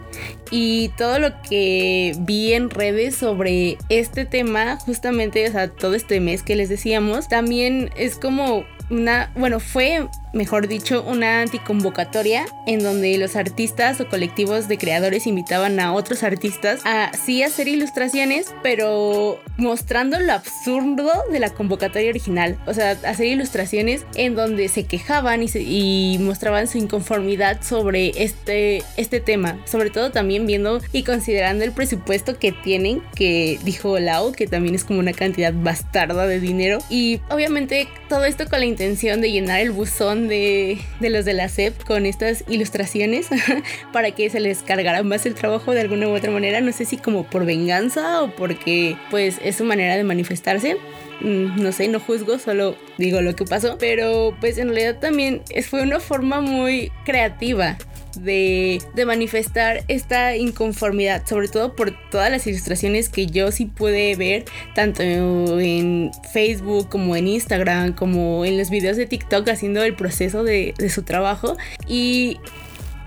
y 0.50 0.90
todo 0.96 1.18
lo 1.18 1.40
que 1.42 2.14
vi 2.20 2.52
en 2.52 2.70
redes 2.70 3.16
sobre 3.16 3.78
este 3.88 4.24
tema, 4.24 4.78
justamente, 4.78 5.48
o 5.48 5.52
sea, 5.52 5.68
todo 5.68 5.94
este 5.94 6.20
mes 6.20 6.42
que 6.42 6.56
les 6.56 6.68
decíamos, 6.68 7.28
también 7.28 7.90
es 7.96 8.16
como 8.16 8.64
una, 8.90 9.32
bueno, 9.36 9.60
fue 9.60 10.06
mejor 10.32 10.68
dicho, 10.68 11.02
una 11.06 11.40
anticonvocatoria 11.40 12.46
en 12.66 12.82
donde 12.82 13.16
los 13.18 13.36
artistas 13.36 14.00
o 14.00 14.08
colectivos 14.08 14.68
de 14.68 14.78
creadores 14.78 15.26
invitaban 15.26 15.80
a 15.80 15.92
otros 15.92 16.22
artistas 16.22 16.80
a 16.84 17.10
sí 17.16 17.42
hacer 17.42 17.68
ilustraciones, 17.68 18.54
pero 18.62 19.40
mostrando 19.56 20.18
lo 20.20 20.32
absurdo 20.32 21.10
de 21.30 21.40
la 21.40 21.50
convocatoria 21.50 22.10
original. 22.10 22.58
O 22.66 22.74
sea, 22.74 22.90
hacer 22.90 23.26
ilustraciones 23.26 24.04
en 24.14 24.34
donde 24.34 24.68
se 24.68 24.84
quejaban 24.84 25.42
y, 25.42 26.18
mostraban 26.20 26.66
su 26.66 26.78
inconformidad 26.78 27.62
sobre 27.62 28.12
este, 28.22 28.82
este 28.96 29.20
tema. 29.20 29.58
Sobre 29.64 29.90
todo 29.90 30.10
también 30.10 30.46
viendo 30.46 30.80
y 30.92 31.02
considerando 31.02 31.64
el 31.64 31.72
presupuesto 31.72 32.38
que 32.38 32.52
tienen, 32.52 33.02
que 33.14 33.58
dijo 33.62 33.98
Lau, 33.98 34.32
que 34.32 34.46
también 34.46 34.74
es 34.74 34.84
como 34.84 34.98
una 34.98 35.12
cantidad 35.12 35.52
bastarda 35.54 36.26
de 36.26 36.40
dinero. 36.40 36.78
Y 36.90 37.20
obviamente 37.30 37.88
todo 38.08 38.24
esto 38.24 38.46
con 38.48 38.60
la 38.60 38.66
intención 38.66 39.20
de 39.20 39.30
llenar 39.30 39.60
el 39.60 39.70
buzón 39.70 40.25
de, 40.28 40.78
los 41.00 41.24
de 41.24 41.32
la 41.32 41.48
SEP 41.48 41.82
con 41.84 42.06
estas 42.06 42.44
ilustraciones 42.48 43.28
para 43.92 44.10
que 44.12 44.30
se 44.30 44.40
les 44.40 44.62
cargara 44.62 45.02
más 45.02 45.26
el 45.26 45.34
trabajo 45.34 45.72
de 45.72 45.80
alguna 45.80 46.08
u 46.08 46.14
otra 46.14 46.30
manera. 46.30 46.60
No 46.60 46.72
sé 46.72 46.84
si 46.84 46.96
como 46.96 47.24
por 47.24 47.44
venganza 47.44 48.22
o 48.22 48.30
porque 48.34 48.96
pues 49.10 49.38
es 49.42 49.56
su 49.56 49.64
manera 49.64 49.96
de 49.96 50.04
manifestarse 50.04 50.76
mm, 51.20 51.62
no 51.62 51.72
sé, 51.72 51.88
no 51.88 52.00
juzgo, 52.00 52.38
solo 52.38 52.76
digo 52.98 53.20
lo 53.20 53.34
que 53.34 53.44
pasó, 53.44 53.76
pero 53.78 54.36
pues 54.40 54.58
en 54.58 54.68
realidad 54.68 54.98
también 54.98 55.42
fue 55.68 55.82
una 55.82 56.00
forma 56.00 56.40
muy 56.40 56.92
creativa 57.04 57.76
de, 58.22 58.80
manifestar 59.06 59.84
esta 59.88 60.36
inconformidad, 60.36 61.26
sobre 61.26 61.48
todo 61.48 61.74
por 61.76 61.92
todas 62.10 62.30
las 62.30 62.46
ilustraciones 62.46 63.08
que 63.08 63.26
yo 63.26 63.52
sí 63.52 63.66
pude 63.66 64.14
ver, 64.16 64.44
tanto 64.74 65.02
en 65.02 66.10
Facebook 66.32 66.88
como 66.88 67.16
en 67.16 67.28
Instagram, 67.28 67.94
como 67.94 68.44
en 68.44 68.58
los 68.58 68.70
videos 68.70 68.96
de 68.96 69.06
TikTok 69.06 69.48
haciendo 69.48 69.82
el 69.82 69.94
proceso 69.94 70.42
de, 70.42 70.74
de 70.76 70.88
su 70.88 71.02
trabajo. 71.02 71.56
Y 71.86 72.38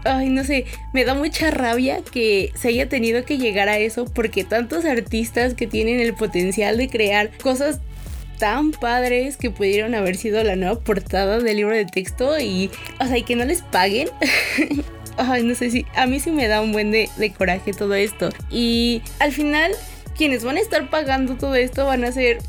ay, 0.04 0.30
no 0.30 0.44
sé, 0.44 0.66
me 0.94 1.06
da 1.06 1.14
mucha 1.14 1.52
rabia 1.52 2.02
que 2.12 2.52
se 2.56 2.70
haya 2.70 2.88
tenido 2.88 3.26
que 3.26 3.38
llegar 3.38 3.70
a 3.70 3.78
eso 3.78 4.06
porque 4.06 4.44
tantos 4.44 4.86
artistas 4.86 5.54
que 5.54 5.68
tienen 5.68 6.00
el 6.00 6.14
potencial 6.14 6.78
de 6.78 6.90
crear 6.90 7.32
cosas 7.38 7.80
tan 8.40 8.72
padres 8.72 9.38
que 9.38 9.52
pudieron 9.52 9.94
haber 9.94 10.16
sido 10.16 10.44
la 10.44 10.56
nueva 10.56 10.80
portada 10.80 11.40
del 11.40 11.58
libro 11.58 11.76
de 11.76 11.86
texto 11.86 12.40
y, 12.40 12.72
o 13.00 13.06
sea, 13.06 13.18
y 13.18 13.24
que 13.24 13.36
no 13.36 13.46
les 13.46 13.62
paguen. 13.62 14.10
ay, 15.20 15.44
no 15.44 15.56
sé 15.56 15.70
si 15.70 15.86
a 15.96 16.06
mí 16.06 16.20
sí 16.20 16.32
me 16.32 16.48
da 16.48 16.62
un 16.62 16.72
buen 16.72 16.92
de, 16.92 17.10
coraje 17.38 17.74
todo 17.74 17.94
esto. 17.94 18.30
Y 18.50 19.02
al 19.20 19.32
final 19.32 19.72
quienes 20.18 20.44
van 20.44 20.58
a 20.58 20.60
estar 20.60 20.90
pagando 20.90 21.36
todo 21.36 21.56
esto 21.56 21.86
van 21.86 22.04
a 22.04 22.12
ser 22.12 22.40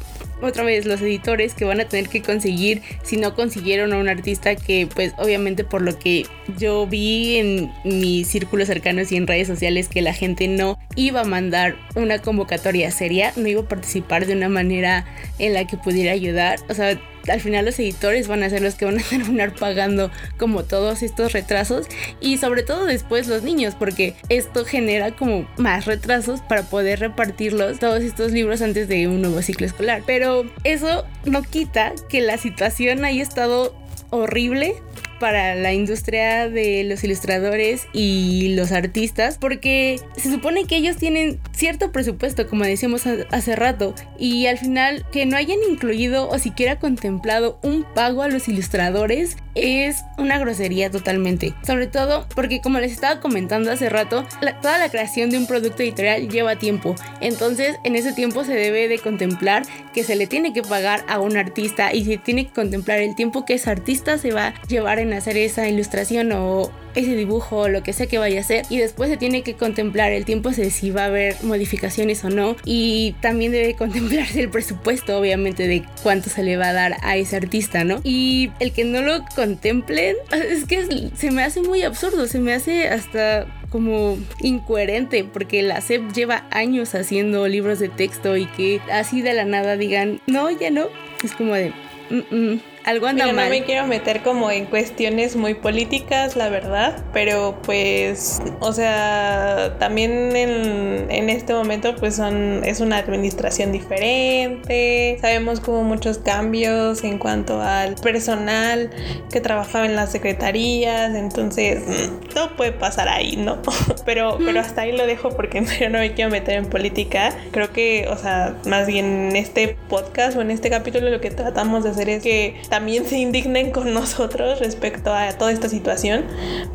otra 0.42 0.64
vez 0.64 0.86
los 0.86 1.00
editores 1.02 1.54
que 1.54 1.64
van 1.64 1.80
a 1.80 1.84
tener 1.84 2.08
que 2.08 2.22
conseguir 2.22 2.82
si 3.02 3.16
no 3.16 3.34
consiguieron 3.34 3.92
a 3.92 3.98
un 3.98 4.08
artista 4.08 4.56
que 4.56 4.88
pues 4.92 5.12
obviamente 5.18 5.64
por 5.64 5.82
lo 5.82 5.98
que 5.98 6.26
yo 6.58 6.86
vi 6.86 7.36
en 7.36 7.70
mis 7.84 8.26
círculos 8.26 8.66
cercanos 8.66 9.12
y 9.12 9.16
en 9.16 9.26
redes 9.26 9.48
sociales 9.48 9.88
que 9.88 10.02
la 10.02 10.14
gente 10.14 10.48
no 10.48 10.78
iba 10.96 11.20
a 11.20 11.24
mandar 11.24 11.76
una 11.94 12.20
convocatoria 12.20 12.90
seria, 12.90 13.32
no 13.36 13.46
iba 13.48 13.60
a 13.60 13.68
participar 13.68 14.26
de 14.26 14.34
una 14.34 14.48
manera 14.48 15.06
en 15.38 15.54
la 15.54 15.66
que 15.66 15.76
pudiera 15.76 16.12
ayudar, 16.12 16.58
o 16.68 16.74
sea, 16.74 16.98
al 17.28 17.40
final 17.40 17.64
los 17.64 17.78
editores 17.78 18.28
van 18.28 18.42
a 18.42 18.50
ser 18.50 18.62
los 18.62 18.74
que 18.74 18.84
van 18.84 18.98
a 18.98 19.02
terminar 19.10 19.54
pagando 19.54 20.10
como 20.38 20.64
todos 20.64 21.02
estos 21.02 21.32
retrasos 21.32 21.86
y 22.20 22.38
sobre 22.38 22.62
todo 22.62 22.86
después 22.86 23.28
los 23.28 23.42
niños 23.42 23.74
porque 23.74 24.14
esto 24.28 24.64
genera 24.64 25.12
como 25.12 25.48
más 25.56 25.86
retrasos 25.86 26.40
para 26.40 26.62
poder 26.62 27.00
repartirlos 27.00 27.78
todos 27.78 28.02
estos 28.02 28.32
libros 28.32 28.62
antes 28.62 28.88
de 28.88 29.08
un 29.08 29.22
nuevo 29.22 29.42
ciclo 29.42 29.66
escolar. 29.66 30.02
Pero 30.06 30.44
eso 30.64 31.04
no 31.24 31.42
quita 31.42 31.92
que 32.08 32.20
la 32.20 32.38
situación 32.38 33.04
haya 33.04 33.22
estado 33.22 33.74
horrible 34.10 34.74
para 35.20 35.54
la 35.54 35.72
industria 35.72 36.48
de 36.48 36.82
los 36.82 37.04
ilustradores 37.04 37.86
y 37.92 38.54
los 38.56 38.72
artistas 38.72 39.38
porque 39.38 40.00
se 40.16 40.30
supone 40.30 40.64
que 40.64 40.76
ellos 40.76 40.96
tienen 40.96 41.38
cierto 41.52 41.92
presupuesto 41.92 42.48
como 42.48 42.64
decíamos 42.64 43.04
hace 43.06 43.54
rato 43.54 43.94
y 44.18 44.46
al 44.46 44.58
final 44.58 45.06
que 45.12 45.26
no 45.26 45.36
hayan 45.36 45.58
incluido 45.70 46.28
o 46.28 46.38
siquiera 46.38 46.80
contemplado 46.80 47.60
un 47.62 47.84
pago 47.94 48.22
a 48.22 48.28
los 48.28 48.48
ilustradores 48.48 49.36
es 49.54 50.04
una 50.16 50.38
grosería 50.38 50.90
totalmente. 50.90 51.54
Sobre 51.66 51.86
todo 51.86 52.26
porque 52.34 52.60
como 52.60 52.78
les 52.78 52.92
estaba 52.92 53.20
comentando 53.20 53.70
hace 53.70 53.88
rato, 53.88 54.26
toda 54.62 54.78
la 54.78 54.88
creación 54.88 55.30
de 55.30 55.38
un 55.38 55.46
producto 55.46 55.82
editorial 55.82 56.28
lleva 56.28 56.56
tiempo. 56.56 56.94
Entonces 57.20 57.76
en 57.84 57.96
ese 57.96 58.12
tiempo 58.12 58.44
se 58.44 58.54
debe 58.54 58.88
de 58.88 58.98
contemplar 58.98 59.64
que 59.92 60.04
se 60.04 60.16
le 60.16 60.26
tiene 60.26 60.52
que 60.52 60.62
pagar 60.62 61.04
a 61.08 61.20
un 61.20 61.36
artista 61.36 61.92
y 61.92 62.04
se 62.04 62.16
tiene 62.18 62.46
que 62.46 62.52
contemplar 62.52 63.00
el 63.00 63.14
tiempo 63.14 63.44
que 63.44 63.54
ese 63.54 63.70
artista 63.70 64.18
se 64.18 64.32
va 64.32 64.48
a 64.48 64.62
llevar 64.68 64.98
en 64.98 65.09
hacer 65.12 65.36
esa 65.36 65.68
ilustración 65.68 66.32
o 66.32 66.70
ese 66.94 67.14
dibujo 67.14 67.58
o 67.58 67.68
lo 67.68 67.82
que 67.82 67.92
sea 67.92 68.06
que 68.06 68.18
vaya 68.18 68.40
a 68.40 68.44
ser 68.44 68.64
y 68.68 68.78
después 68.78 69.10
se 69.10 69.16
tiene 69.16 69.42
que 69.42 69.54
contemplar 69.54 70.12
el 70.12 70.24
tiempo 70.24 70.50
de 70.50 70.70
si 70.70 70.90
va 70.90 71.02
a 71.02 71.06
haber 71.06 71.36
modificaciones 71.42 72.24
o 72.24 72.30
no. 72.30 72.56
Y 72.64 73.14
también 73.20 73.52
debe 73.52 73.74
contemplarse 73.78 74.40
el 74.40 74.48
presupuesto 74.48 75.18
obviamente 75.18 75.66
de 75.66 75.84
cuánto 76.02 76.30
se 76.30 76.42
le 76.42 76.56
va 76.56 76.68
a 76.68 76.72
dar 76.72 76.96
a 77.02 77.16
ese 77.16 77.36
artista, 77.36 77.84
¿no? 77.84 78.00
Y 78.04 78.50
el 78.60 78.72
que 78.72 78.84
no 78.84 79.02
lo 79.02 79.24
contemplen 79.34 80.16
es 80.32 80.64
que 80.64 81.10
se 81.14 81.30
me 81.30 81.42
hace 81.42 81.62
muy 81.62 81.82
absurdo, 81.82 82.26
se 82.26 82.38
me 82.38 82.52
hace 82.52 82.88
hasta 82.88 83.46
como 83.70 84.18
incoherente 84.40 85.24
porque 85.24 85.62
la 85.62 85.80
SEP 85.80 86.12
lleva 86.12 86.44
años 86.50 86.94
haciendo 86.94 87.46
libros 87.46 87.78
de 87.78 87.88
texto 87.88 88.36
y 88.36 88.46
que 88.46 88.80
así 88.92 89.22
de 89.22 89.32
la 89.32 89.44
nada 89.44 89.76
digan, 89.76 90.20
no, 90.26 90.50
ya 90.50 90.70
no, 90.70 90.86
es 91.22 91.32
como 91.32 91.54
de... 91.54 91.72
Mm, 92.10 92.34
mm, 92.34 92.60
algo 92.84 93.06
anda 93.06 93.26
Mira, 93.26 93.44
No 93.44 93.50
me 93.50 93.64
quiero 93.64 93.86
meter 93.86 94.22
como 94.22 94.50
en 94.50 94.66
cuestiones 94.66 95.36
muy 95.36 95.54
políticas, 95.54 96.36
la 96.36 96.48
verdad, 96.48 97.04
pero 97.12 97.58
pues, 97.62 98.40
o 98.60 98.72
sea, 98.72 99.76
también 99.78 100.34
en, 100.36 101.10
en 101.10 101.30
este 101.30 101.52
momento 101.52 101.94
pues 101.96 102.16
son, 102.16 102.62
es 102.64 102.80
una 102.80 102.98
administración 102.98 103.72
diferente, 103.72 105.18
sabemos 105.20 105.60
como 105.60 105.82
muchos 105.82 106.18
cambios 106.18 107.04
en 107.04 107.18
cuanto 107.18 107.60
al 107.60 107.94
personal 107.96 108.90
que 109.30 109.40
trabajaba 109.40 109.86
en 109.86 109.96
las 109.96 110.12
secretarías, 110.12 111.14
entonces 111.14 111.82
mm, 111.86 112.28
todo 112.34 112.56
puede 112.56 112.72
pasar 112.72 113.08
ahí, 113.08 113.36
¿no? 113.36 113.58
pero, 114.04 114.38
pero 114.38 114.60
hasta 114.60 114.82
ahí 114.82 114.92
lo 114.92 115.06
dejo 115.06 115.30
porque 115.30 115.62
yo 115.80 115.90
no 115.90 115.98
me 115.98 116.14
quiero 116.14 116.30
meter 116.30 116.56
en 116.56 116.66
política. 116.66 117.34
Creo 117.50 117.72
que, 117.72 118.08
o 118.08 118.16
sea, 118.16 118.56
más 118.66 118.86
bien 118.86 119.30
en 119.30 119.36
este 119.36 119.76
podcast 119.88 120.36
o 120.36 120.40
en 120.40 120.50
este 120.50 120.70
capítulo 120.70 121.10
lo 121.10 121.20
que 121.20 121.30
tratamos 121.30 121.84
de 121.84 121.90
hacer 121.90 122.08
es 122.08 122.22
que 122.22 122.56
también 122.70 123.04
se 123.04 123.18
indignen 123.18 123.72
con 123.72 123.92
nosotros 123.92 124.60
respecto 124.60 125.12
a 125.12 125.32
toda 125.32 125.52
esta 125.52 125.68
situación, 125.68 126.24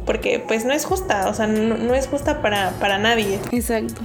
porque 0.05 0.43
pues 0.45 0.65
no 0.65 0.73
es 0.73 0.85
justa, 0.85 1.29
o 1.29 1.33
sea, 1.33 1.47
no, 1.47 1.95
es 1.95 2.07
justa 2.07 2.41
para, 2.41 2.71
para 2.81 2.97
nadie. 2.97 3.39
Exacto. 3.51 4.01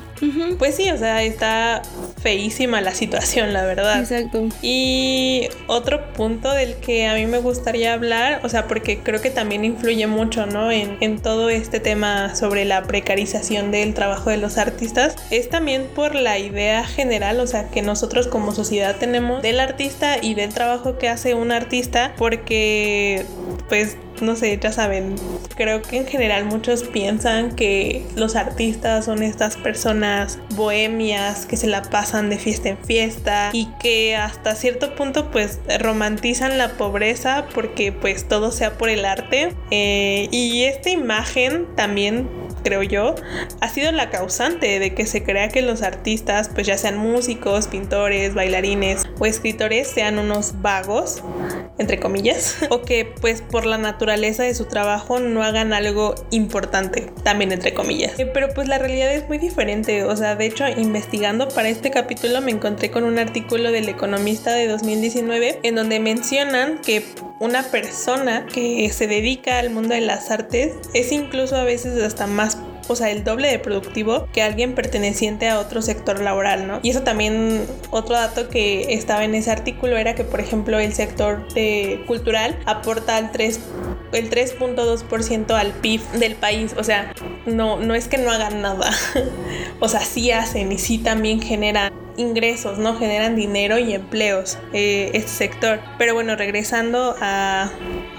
Pues 0.59 0.77
sí, 0.77 0.89
o 0.91 0.97
sea, 0.97 1.23
está 1.23 1.83
feísima 2.23 2.81
la 2.81 2.95
situación, 2.95 3.53
la 3.53 3.65
verdad. 3.65 4.01
Exacto. 4.01 4.49
Y 4.63 5.49
otro 5.67 6.13
punto 6.13 6.53
del 6.53 6.77
que 6.77 7.09
a 7.09 7.15
mí 7.15 7.27
me 7.27 7.39
gustaría 7.39 7.93
hablar, 7.95 8.41
o 8.45 8.49
sea, 8.49 8.69
porque 8.69 9.01
creo 9.01 9.21
que 9.21 9.31
también 9.31 9.65
influye 9.65 10.07
mucho, 10.07 10.47
¿no? 10.47 10.71
En, 10.71 10.97
en 11.01 11.19
todo 11.21 11.51
este 11.51 11.81
tema 11.81 12.37
sobre 12.37 12.65
la 12.65 12.85
precarización 12.85 13.73
del 13.73 13.95
trabajo 13.95 14.31
de 14.31 14.37
los 14.37 14.59
artistas, 14.59 15.17
es 15.31 15.49
también 15.49 15.89
por 15.95 16.15
la 16.15 16.39
idea 16.39 16.85
general, 16.85 17.41
o 17.41 17.47
sea, 17.49 17.69
que 17.69 17.83
nosotros 17.83 18.29
como 18.29 18.53
sociedad 18.53 18.97
tenemos 18.97 19.43
del 19.43 19.59
artista 19.59 20.19
y 20.23 20.35
del 20.35 20.55
trabajo 20.55 20.97
que 20.97 21.09
hace 21.09 21.35
un 21.35 21.51
artista 21.51 21.80
porque 22.17 23.25
pues 23.69 23.97
no 24.21 24.37
sé, 24.37 24.59
ya 24.61 24.73
saben, 24.73 25.15
creo 25.57 25.83
que 25.83 25.97
en 25.97 26.07
general 26.07 26.45
muchos 26.45 26.83
piensan 26.83 27.55
que 27.55 28.05
los 28.17 28.37
artistas 28.37 29.07
son 29.07 29.23
estas 29.23 29.57
personas 29.57 30.39
bohemias 30.55 31.47
que 31.47 31.57
se 31.57 31.67
la 31.67 31.83
pasan 31.83 32.29
de 32.29 32.39
fiesta 32.39 32.69
en 32.69 32.79
fiesta 32.79 33.51
y 33.53 33.69
que 33.81 34.17
hasta 34.17 34.55
cierto 34.55 34.95
punto 34.95 35.31
pues 35.31 35.61
romantizan 35.79 36.59
la 36.59 36.73
pobreza 36.73 37.47
porque 37.55 37.93
pues 37.93 38.29
todo 38.29 38.53
sea 38.53 38.77
por 38.77 38.89
el 38.89 39.05
arte. 39.05 39.55
Eh, 39.71 40.29
y 40.31 40.65
esta 40.65 40.91
imagen 40.91 41.67
también 41.77 42.29
creo 42.63 42.83
yo, 42.83 43.15
ha 43.61 43.69
sido 43.69 43.93
la 43.93 44.11
causante 44.11 44.79
de 44.79 44.95
que 44.95 45.07
se 45.07 45.23
crea 45.23 45.49
que 45.49 45.63
los 45.63 45.83
artistas, 45.83 46.51
pues 46.53 46.67
ya 46.67 46.77
sean 46.79 46.99
músicos, 46.99 47.69
pintores, 47.69 48.35
bailarines 48.35 49.07
o 49.19 49.27
escritores, 49.27 49.89
sean 49.89 50.19
unos 50.19 50.61
vagos, 50.61 51.23
entre 51.81 51.99
comillas, 51.99 52.57
o 52.71 52.83
que 52.83 53.05
pues 53.05 53.43
por 53.43 53.67
la 53.67 53.79
naturaleza 53.79 54.45
de 54.45 54.55
su 54.55 54.67
trabajo 54.67 55.19
no 55.19 55.43
hagan 55.43 55.73
algo 55.73 56.15
importante, 56.31 57.11
también 57.25 57.53
entre 57.53 57.75
comillas. 57.75 58.19
Eh, 58.19 58.27
pero 58.27 58.51
pues 58.55 58.69
la 58.69 58.79
realidad 58.79 59.13
es 59.13 59.27
muy 59.29 59.39
diferente, 59.39 60.05
o 60.05 60.17
sea, 60.17 60.37
de 60.37 60.47
hecho 60.47 60.69
investigando 60.69 61.49
para 61.49 61.69
este 61.69 61.91
capítulo 61.91 62.41
me 62.41 62.53
encontré 62.53 62.91
con 62.91 63.05
un 63.05 63.19
artículo 63.19 63.73
del 63.73 63.89
Economista 63.89 64.55
de 64.55 64.69
2019 64.69 65.61
en 65.63 65.75
donde 65.75 65.99
mencionan 66.01 66.79
que 66.79 67.05
una 67.41 67.63
persona 67.63 68.47
que 68.47 68.91
se 68.93 69.07
dedica 69.07 69.59
al 69.59 69.71
mundo 69.71 69.95
de 69.95 70.03
las 70.03 70.31
artes 70.31 70.75
es 70.93 71.11
incluso 71.11 71.57
a 71.57 71.65
veces 71.65 72.01
hasta 72.03 72.27
más 72.27 72.59
o 72.89 72.97
sea, 72.97 73.11
el 73.11 73.25
doble 73.25 73.49
de 73.49 73.59
productivo 73.59 74.29
que 74.33 74.43
alguien 74.43 74.75
perteneciente 74.75 75.49
a 75.49 75.59
otro 75.59 75.83
sector 75.83 76.21
laboral, 76.21 76.67
¿no? 76.67 76.81
Y 76.83 76.91
eso 76.91 77.03
también, 77.03 77.67
otro 77.91 78.15
dato 78.15 78.49
que 78.49 78.95
estaba 78.95 79.25
en 79.25 79.35
ese 79.35 79.51
artículo 79.51 79.97
era 79.97 80.15
que, 80.15 80.25
por 80.25 80.41
ejemplo, 80.41 80.79
el 80.79 80.93
sector 80.93 81.47
cultural 82.07 82.59
aporta 82.67 83.19
el 83.19 83.31
3 83.31 83.61
el 84.13 84.29
3.2% 84.29 85.53
al 85.53 85.73
PIB 85.73 86.01
del 86.13 86.35
país, 86.35 86.75
o 86.77 86.83
sea, 86.83 87.13
no, 87.47 87.79
no 87.79 87.95
es 87.95 88.09
que 88.09 88.19
no 88.19 88.31
hagan 88.33 88.61
nada, 88.61 88.91
o 89.81 89.89
sea, 89.89 90.01
sí 90.01 90.33
hacen 90.33 90.73
y 90.73 90.79
sí 90.79 90.99
también 90.99 91.41
generan 91.41 91.93
ingresos, 92.17 92.79
¿no? 92.79 92.97
Generan 92.97 93.37
dinero 93.37 93.79
y 93.79 93.95
empleos 93.95 94.59
eh, 94.73 95.11
este 95.15 95.31
sector. 95.31 95.81
Pero 95.99 96.15
bueno, 96.15 96.37
regresando 96.37 97.17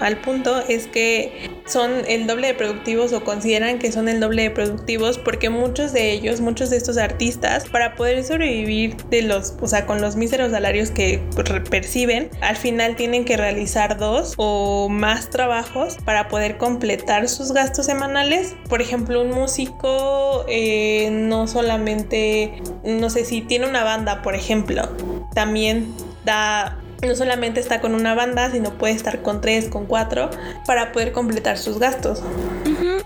al 0.02 0.18
punto, 0.18 0.62
es 0.68 0.86
que 0.86 1.50
son 1.66 1.90
el 2.08 2.26
doble 2.26 2.48
de 2.48 2.54
productivos 2.54 3.12
o 3.12 3.24
consideran 3.24 3.78
que 3.78 3.92
son 3.92 4.08
el 4.08 4.20
doble 4.20 4.42
de 4.42 4.50
productivos 4.50 5.18
porque 5.18 5.48
muchos 5.48 5.92
de 5.92 6.12
ellos, 6.12 6.40
muchos 6.40 6.70
de 6.70 6.76
estos 6.76 6.98
artistas, 6.98 7.68
para 7.68 7.94
poder 7.94 8.24
sobrevivir 8.24 8.96
de 9.10 9.22
los, 9.22 9.54
o 9.60 9.66
sea, 9.66 9.86
con 9.86 10.00
los 10.00 10.16
míseros 10.16 10.50
salarios 10.50 10.90
que 10.90 11.22
perciben, 11.70 12.30
al 12.40 12.56
final 12.56 12.96
tienen 12.96 13.24
que 13.24 13.36
realizar 13.36 13.98
dos 13.98 14.34
o 14.36 14.88
más 14.88 15.30
trabajos 15.30 15.96
para 16.04 16.28
poder 16.28 16.58
completar 16.58 17.28
sus 17.28 17.52
gastos 17.52 17.86
semanales. 17.86 18.54
Por 18.68 18.82
ejemplo, 18.82 19.22
un 19.22 19.30
músico 19.30 20.44
eh, 20.48 21.10
no 21.12 21.46
solamente, 21.46 22.60
no 22.84 23.10
sé 23.10 23.24
si 23.24 23.40
tiene 23.40 23.68
una 23.68 23.84
banda, 23.84 24.22
por 24.22 24.34
ejemplo, 24.34 24.88
también 25.34 25.94
da 26.24 26.81
no 27.06 27.16
solamente 27.16 27.58
está 27.58 27.80
con 27.80 27.94
una 27.94 28.14
banda, 28.14 28.50
sino 28.52 28.78
puede 28.78 28.94
estar 28.94 29.22
con 29.22 29.40
tres, 29.40 29.68
con 29.68 29.86
cuatro, 29.86 30.30
para 30.66 30.92
poder 30.92 31.12
completar 31.12 31.58
sus 31.58 31.78
gastos. 31.78 32.22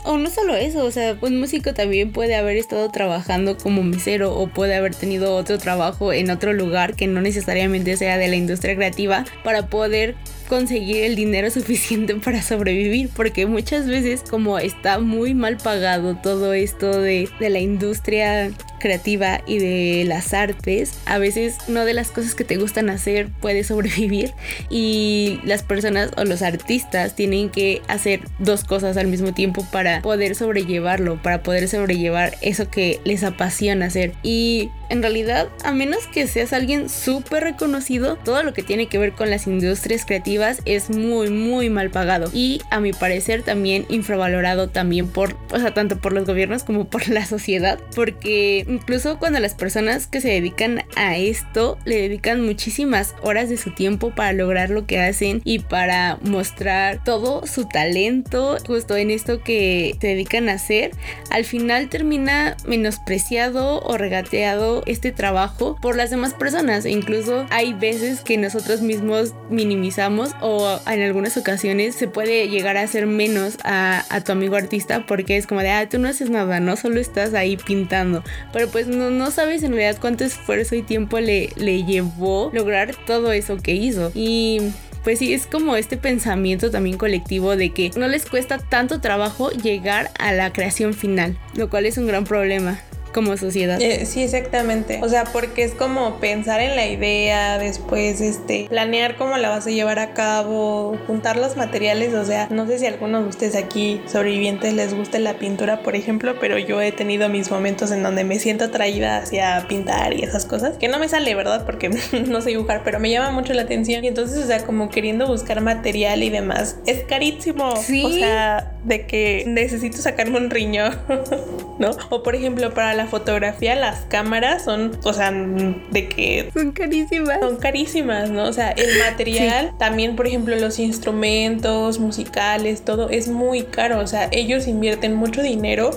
O 0.04 0.18
no 0.18 0.30
solo 0.30 0.54
eso, 0.54 0.84
o 0.84 0.90
sea, 0.90 1.16
un 1.20 1.40
músico 1.40 1.72
también 1.72 2.12
puede 2.12 2.36
haber 2.36 2.56
estado 2.56 2.90
trabajando 2.90 3.56
como 3.56 3.82
mesero 3.82 4.34
o 4.34 4.48
puede 4.48 4.74
haber 4.74 4.94
tenido 4.94 5.34
otro 5.34 5.58
trabajo 5.58 6.12
en 6.12 6.30
otro 6.30 6.52
lugar 6.52 6.94
que 6.94 7.06
no 7.06 7.20
necesariamente 7.20 7.96
sea 7.96 8.18
de 8.18 8.28
la 8.28 8.36
industria 8.36 8.76
creativa 8.76 9.24
para 9.42 9.66
poder 9.66 10.14
conseguir 10.48 11.04
el 11.04 11.16
dinero 11.16 11.50
suficiente 11.56 12.14
para 12.16 12.42
sobrevivir, 12.42 13.08
porque 13.16 13.46
muchas 13.46 13.88
veces 13.88 14.22
como 14.28 14.58
está 14.58 14.98
muy 14.98 15.34
mal 15.34 15.56
pagado 15.56 16.16
todo 16.16 16.52
esto 16.52 17.00
de, 17.00 17.28
de 17.40 17.50
la 17.50 17.60
industria 17.60 18.50
creativa 18.86 19.40
y 19.46 19.58
de 19.58 20.04
las 20.06 20.32
artes, 20.32 20.92
a 21.06 21.18
veces 21.18 21.56
no 21.66 21.84
de 21.84 21.92
las 21.92 22.12
cosas 22.12 22.36
que 22.36 22.44
te 22.44 22.56
gustan 22.56 22.88
hacer 22.88 23.28
puede 23.40 23.64
sobrevivir 23.64 24.32
y 24.70 25.40
las 25.44 25.64
personas 25.64 26.12
o 26.16 26.24
los 26.24 26.42
artistas 26.42 27.16
tienen 27.16 27.50
que 27.50 27.82
hacer 27.88 28.20
dos 28.38 28.62
cosas 28.62 28.96
al 28.96 29.08
mismo 29.08 29.34
tiempo 29.34 29.66
para 29.72 30.02
poder 30.02 30.36
sobrellevarlo, 30.36 31.20
para 31.20 31.42
poder 31.42 31.68
sobrellevar 31.68 32.36
eso 32.42 32.70
que 32.70 33.00
les 33.04 33.24
apasiona 33.24 33.86
hacer. 33.86 34.12
Y 34.22 34.70
en 34.88 35.02
realidad, 35.02 35.48
a 35.64 35.72
menos 35.72 36.06
que 36.06 36.26
seas 36.26 36.52
alguien 36.52 36.88
súper 36.88 37.42
reconocido, 37.42 38.16
todo 38.16 38.42
lo 38.42 38.52
que 38.52 38.62
tiene 38.62 38.86
que 38.86 38.98
ver 38.98 39.12
con 39.12 39.30
las 39.30 39.46
industrias 39.46 40.04
creativas 40.04 40.60
es 40.64 40.90
muy, 40.90 41.30
muy 41.30 41.70
mal 41.70 41.90
pagado. 41.90 42.30
Y 42.32 42.60
a 42.70 42.80
mi 42.80 42.92
parecer 42.92 43.42
también 43.42 43.86
infravalorado 43.88 44.68
también 44.68 45.08
por, 45.08 45.36
o 45.52 45.58
sea, 45.58 45.74
tanto 45.74 45.98
por 45.98 46.12
los 46.12 46.26
gobiernos 46.26 46.64
como 46.64 46.88
por 46.88 47.08
la 47.08 47.26
sociedad. 47.26 47.78
Porque 47.94 48.64
incluso 48.68 49.18
cuando 49.18 49.40
las 49.40 49.54
personas 49.54 50.06
que 50.06 50.20
se 50.20 50.28
dedican 50.28 50.82
a 50.96 51.16
esto 51.16 51.78
le 51.84 51.96
dedican 51.96 52.44
muchísimas 52.44 53.14
horas 53.22 53.48
de 53.48 53.56
su 53.56 53.72
tiempo 53.72 54.14
para 54.14 54.32
lograr 54.32 54.70
lo 54.70 54.86
que 54.86 55.00
hacen 55.00 55.40
y 55.44 55.60
para 55.60 56.18
mostrar 56.22 57.02
todo 57.04 57.46
su 57.46 57.66
talento 57.66 58.56
justo 58.66 58.96
en 58.96 59.10
esto 59.10 59.42
que 59.42 59.96
se 60.00 60.08
dedican 60.08 60.48
a 60.48 60.54
hacer, 60.54 60.92
al 61.30 61.44
final 61.44 61.88
termina 61.88 62.56
menospreciado 62.66 63.80
o 63.80 63.96
regateado 63.96 64.75
este 64.86 65.12
trabajo 65.12 65.76
por 65.80 65.96
las 65.96 66.10
demás 66.10 66.34
personas. 66.34 66.84
E 66.84 66.90
incluso 66.90 67.46
hay 67.50 67.72
veces 67.72 68.20
que 68.20 68.36
nosotros 68.36 68.80
mismos 68.80 69.34
minimizamos 69.50 70.30
o 70.40 70.78
en 70.86 71.02
algunas 71.02 71.36
ocasiones 71.36 71.94
se 71.94 72.08
puede 72.08 72.48
llegar 72.48 72.76
a 72.76 72.82
hacer 72.82 73.06
menos 73.06 73.58
a, 73.64 74.04
tu 74.24 74.32
amigo 74.32 74.56
artista 74.56 75.06
porque 75.06 75.36
es 75.36 75.46
como 75.46 75.60
de, 75.60 75.70
ah, 75.70 75.88
tú 75.88 75.98
no 75.98 76.08
haces 76.08 76.30
nada, 76.30 76.60
no 76.60 76.76
solo 76.76 77.00
estás 77.00 77.34
ahí 77.34 77.56
pintando. 77.56 78.22
Pero 78.52 78.68
pues 78.68 78.86
no, 78.86 79.10
no 79.10 79.30
sabes 79.30 79.62
en 79.62 79.72
realidad 79.72 79.98
cuánto 80.00 80.24
esfuerzo 80.24 80.74
y 80.74 80.82
tiempo 80.82 81.20
le, 81.20 81.50
le 81.56 81.84
llevó 81.84 82.50
lograr 82.52 82.94
todo 83.06 83.32
eso 83.32 83.58
que 83.58 83.74
hizo. 83.74 84.10
Y 84.14 84.72
pues 85.06 85.20
sí, 85.20 85.32
es 85.32 85.46
como 85.46 85.76
este 85.76 85.96
pensamiento 85.96 86.72
también 86.72 86.98
colectivo 86.98 87.54
de 87.54 87.70
que 87.70 87.90
no 87.96 88.08
les 88.08 88.26
cuesta 88.26 88.58
tanto 88.58 89.00
trabajo 89.00 89.50
llegar 89.50 90.10
a 90.18 90.32
la 90.32 90.52
creación 90.52 90.94
final, 90.94 91.38
lo 91.54 91.70
cual 91.70 91.86
es 91.86 91.96
un 91.96 92.08
gran 92.08 92.24
problema 92.24 92.80
como 93.16 93.34
sociedad. 93.38 93.80
Eh, 93.80 94.04
sí, 94.04 94.22
exactamente. 94.22 95.00
O 95.02 95.08
sea, 95.08 95.24
porque 95.24 95.64
es 95.64 95.72
como 95.72 96.20
pensar 96.20 96.60
en 96.60 96.76
la 96.76 96.86
idea, 96.86 97.58
después 97.58 98.20
este, 98.20 98.66
planear 98.68 99.16
cómo 99.16 99.38
la 99.38 99.48
vas 99.48 99.66
a 99.66 99.70
llevar 99.70 99.98
a 99.98 100.12
cabo, 100.12 100.98
juntar 101.06 101.38
los 101.38 101.56
materiales. 101.56 102.12
O 102.12 102.26
sea, 102.26 102.46
no 102.50 102.66
sé 102.66 102.78
si 102.78 102.84
a 102.84 102.90
algunos 102.90 103.22
de 103.22 103.30
ustedes 103.30 103.56
aquí 103.56 104.02
sobrevivientes 104.06 104.74
les 104.74 104.92
guste 104.92 105.18
la 105.18 105.38
pintura, 105.38 105.82
por 105.82 105.96
ejemplo, 105.96 106.34
pero 106.38 106.58
yo 106.58 106.82
he 106.82 106.92
tenido 106.92 107.30
mis 107.30 107.50
momentos 107.50 107.90
en 107.90 108.02
donde 108.02 108.22
me 108.22 108.38
siento 108.38 108.66
atraída 108.66 109.16
hacia 109.16 109.64
pintar 109.66 110.12
y 110.12 110.22
esas 110.22 110.44
cosas, 110.44 110.76
que 110.76 110.88
no 110.88 110.98
me 110.98 111.08
sale, 111.08 111.34
¿verdad? 111.34 111.64
Porque 111.64 111.88
no 112.28 112.42
sé 112.42 112.50
dibujar, 112.50 112.82
pero 112.84 113.00
me 113.00 113.10
llama 113.10 113.30
mucho 113.30 113.54
la 113.54 113.62
atención. 113.62 114.04
Y 114.04 114.08
entonces, 114.08 114.44
o 114.44 114.46
sea, 114.46 114.62
como 114.66 114.90
queriendo 114.90 115.26
buscar 115.26 115.62
material 115.62 116.22
y 116.22 116.28
demás, 116.28 116.76
es 116.84 117.04
carísimo. 117.04 117.76
Sí. 117.76 118.04
O 118.04 118.10
sea, 118.10 118.74
de 118.84 119.06
que 119.06 119.44
necesito 119.46 119.96
sacarme 119.96 120.36
un 120.36 120.50
riñón, 120.50 120.98
¿no? 121.78 121.92
O 122.10 122.22
por 122.22 122.34
ejemplo, 122.34 122.74
para 122.74 122.92
la 122.92 123.05
fotografía, 123.06 123.74
las 123.74 124.00
cámaras 124.06 124.64
son, 124.64 124.98
o 125.04 125.12
sea, 125.12 125.30
de 125.30 126.08
que... 126.08 126.50
Son 126.52 126.72
carísimas. 126.72 127.40
Son 127.40 127.56
carísimas, 127.56 128.30
¿no? 128.30 128.44
O 128.44 128.52
sea, 128.52 128.70
el 128.70 128.88
material, 128.98 129.72
también, 129.78 130.16
por 130.16 130.26
ejemplo, 130.26 130.56
los 130.56 130.78
instrumentos 130.78 131.98
musicales, 131.98 132.84
todo 132.84 133.10
es 133.10 133.28
muy 133.28 133.62
caro. 133.62 134.00
O 134.00 134.06
sea, 134.06 134.28
ellos 134.32 134.66
invierten 134.66 135.14
mucho 135.14 135.42
dinero 135.42 135.90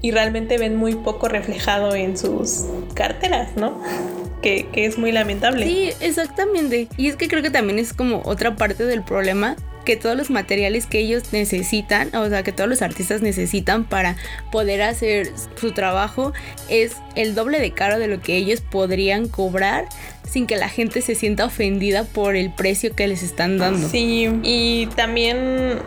y 0.00 0.10
realmente 0.10 0.58
ven 0.58 0.76
muy 0.76 0.94
poco 0.94 1.28
reflejado 1.28 1.94
en 1.94 2.16
sus 2.16 2.64
carteras, 2.94 3.56
¿no? 3.56 3.82
Que, 4.42 4.68
que, 4.72 4.86
es 4.86 4.98
muy 4.98 5.10
lamentable. 5.10 5.66
Sí, 5.66 5.90
exactamente. 6.00 6.88
Y 6.96 7.08
es 7.08 7.16
que 7.16 7.26
creo 7.26 7.42
que 7.42 7.50
también 7.50 7.78
es 7.78 7.92
como 7.92 8.22
otra 8.24 8.54
parte 8.54 8.84
del 8.84 9.02
problema 9.02 9.56
que 9.88 9.96
todos 9.96 10.18
los 10.18 10.28
materiales 10.28 10.84
que 10.84 10.98
ellos 10.98 11.32
necesitan, 11.32 12.14
o 12.14 12.28
sea, 12.28 12.42
que 12.42 12.52
todos 12.52 12.68
los 12.68 12.82
artistas 12.82 13.22
necesitan 13.22 13.84
para 13.84 14.16
poder 14.52 14.82
hacer 14.82 15.32
su 15.58 15.72
trabajo 15.72 16.34
es 16.68 16.98
el 17.14 17.34
doble 17.34 17.58
de 17.58 17.70
caro 17.70 17.98
de 17.98 18.06
lo 18.06 18.20
que 18.20 18.36
ellos 18.36 18.60
podrían 18.60 19.28
cobrar 19.28 19.86
sin 20.30 20.46
que 20.46 20.56
la 20.56 20.68
gente 20.68 21.00
se 21.00 21.14
sienta 21.14 21.44
ofendida 21.44 22.04
por 22.04 22.36
el 22.36 22.52
precio 22.52 22.94
que 22.94 23.06
les 23.08 23.22
están 23.22 23.58
dando. 23.58 23.88
Sí, 23.88 24.28
y 24.42 24.86
también, 24.96 25.78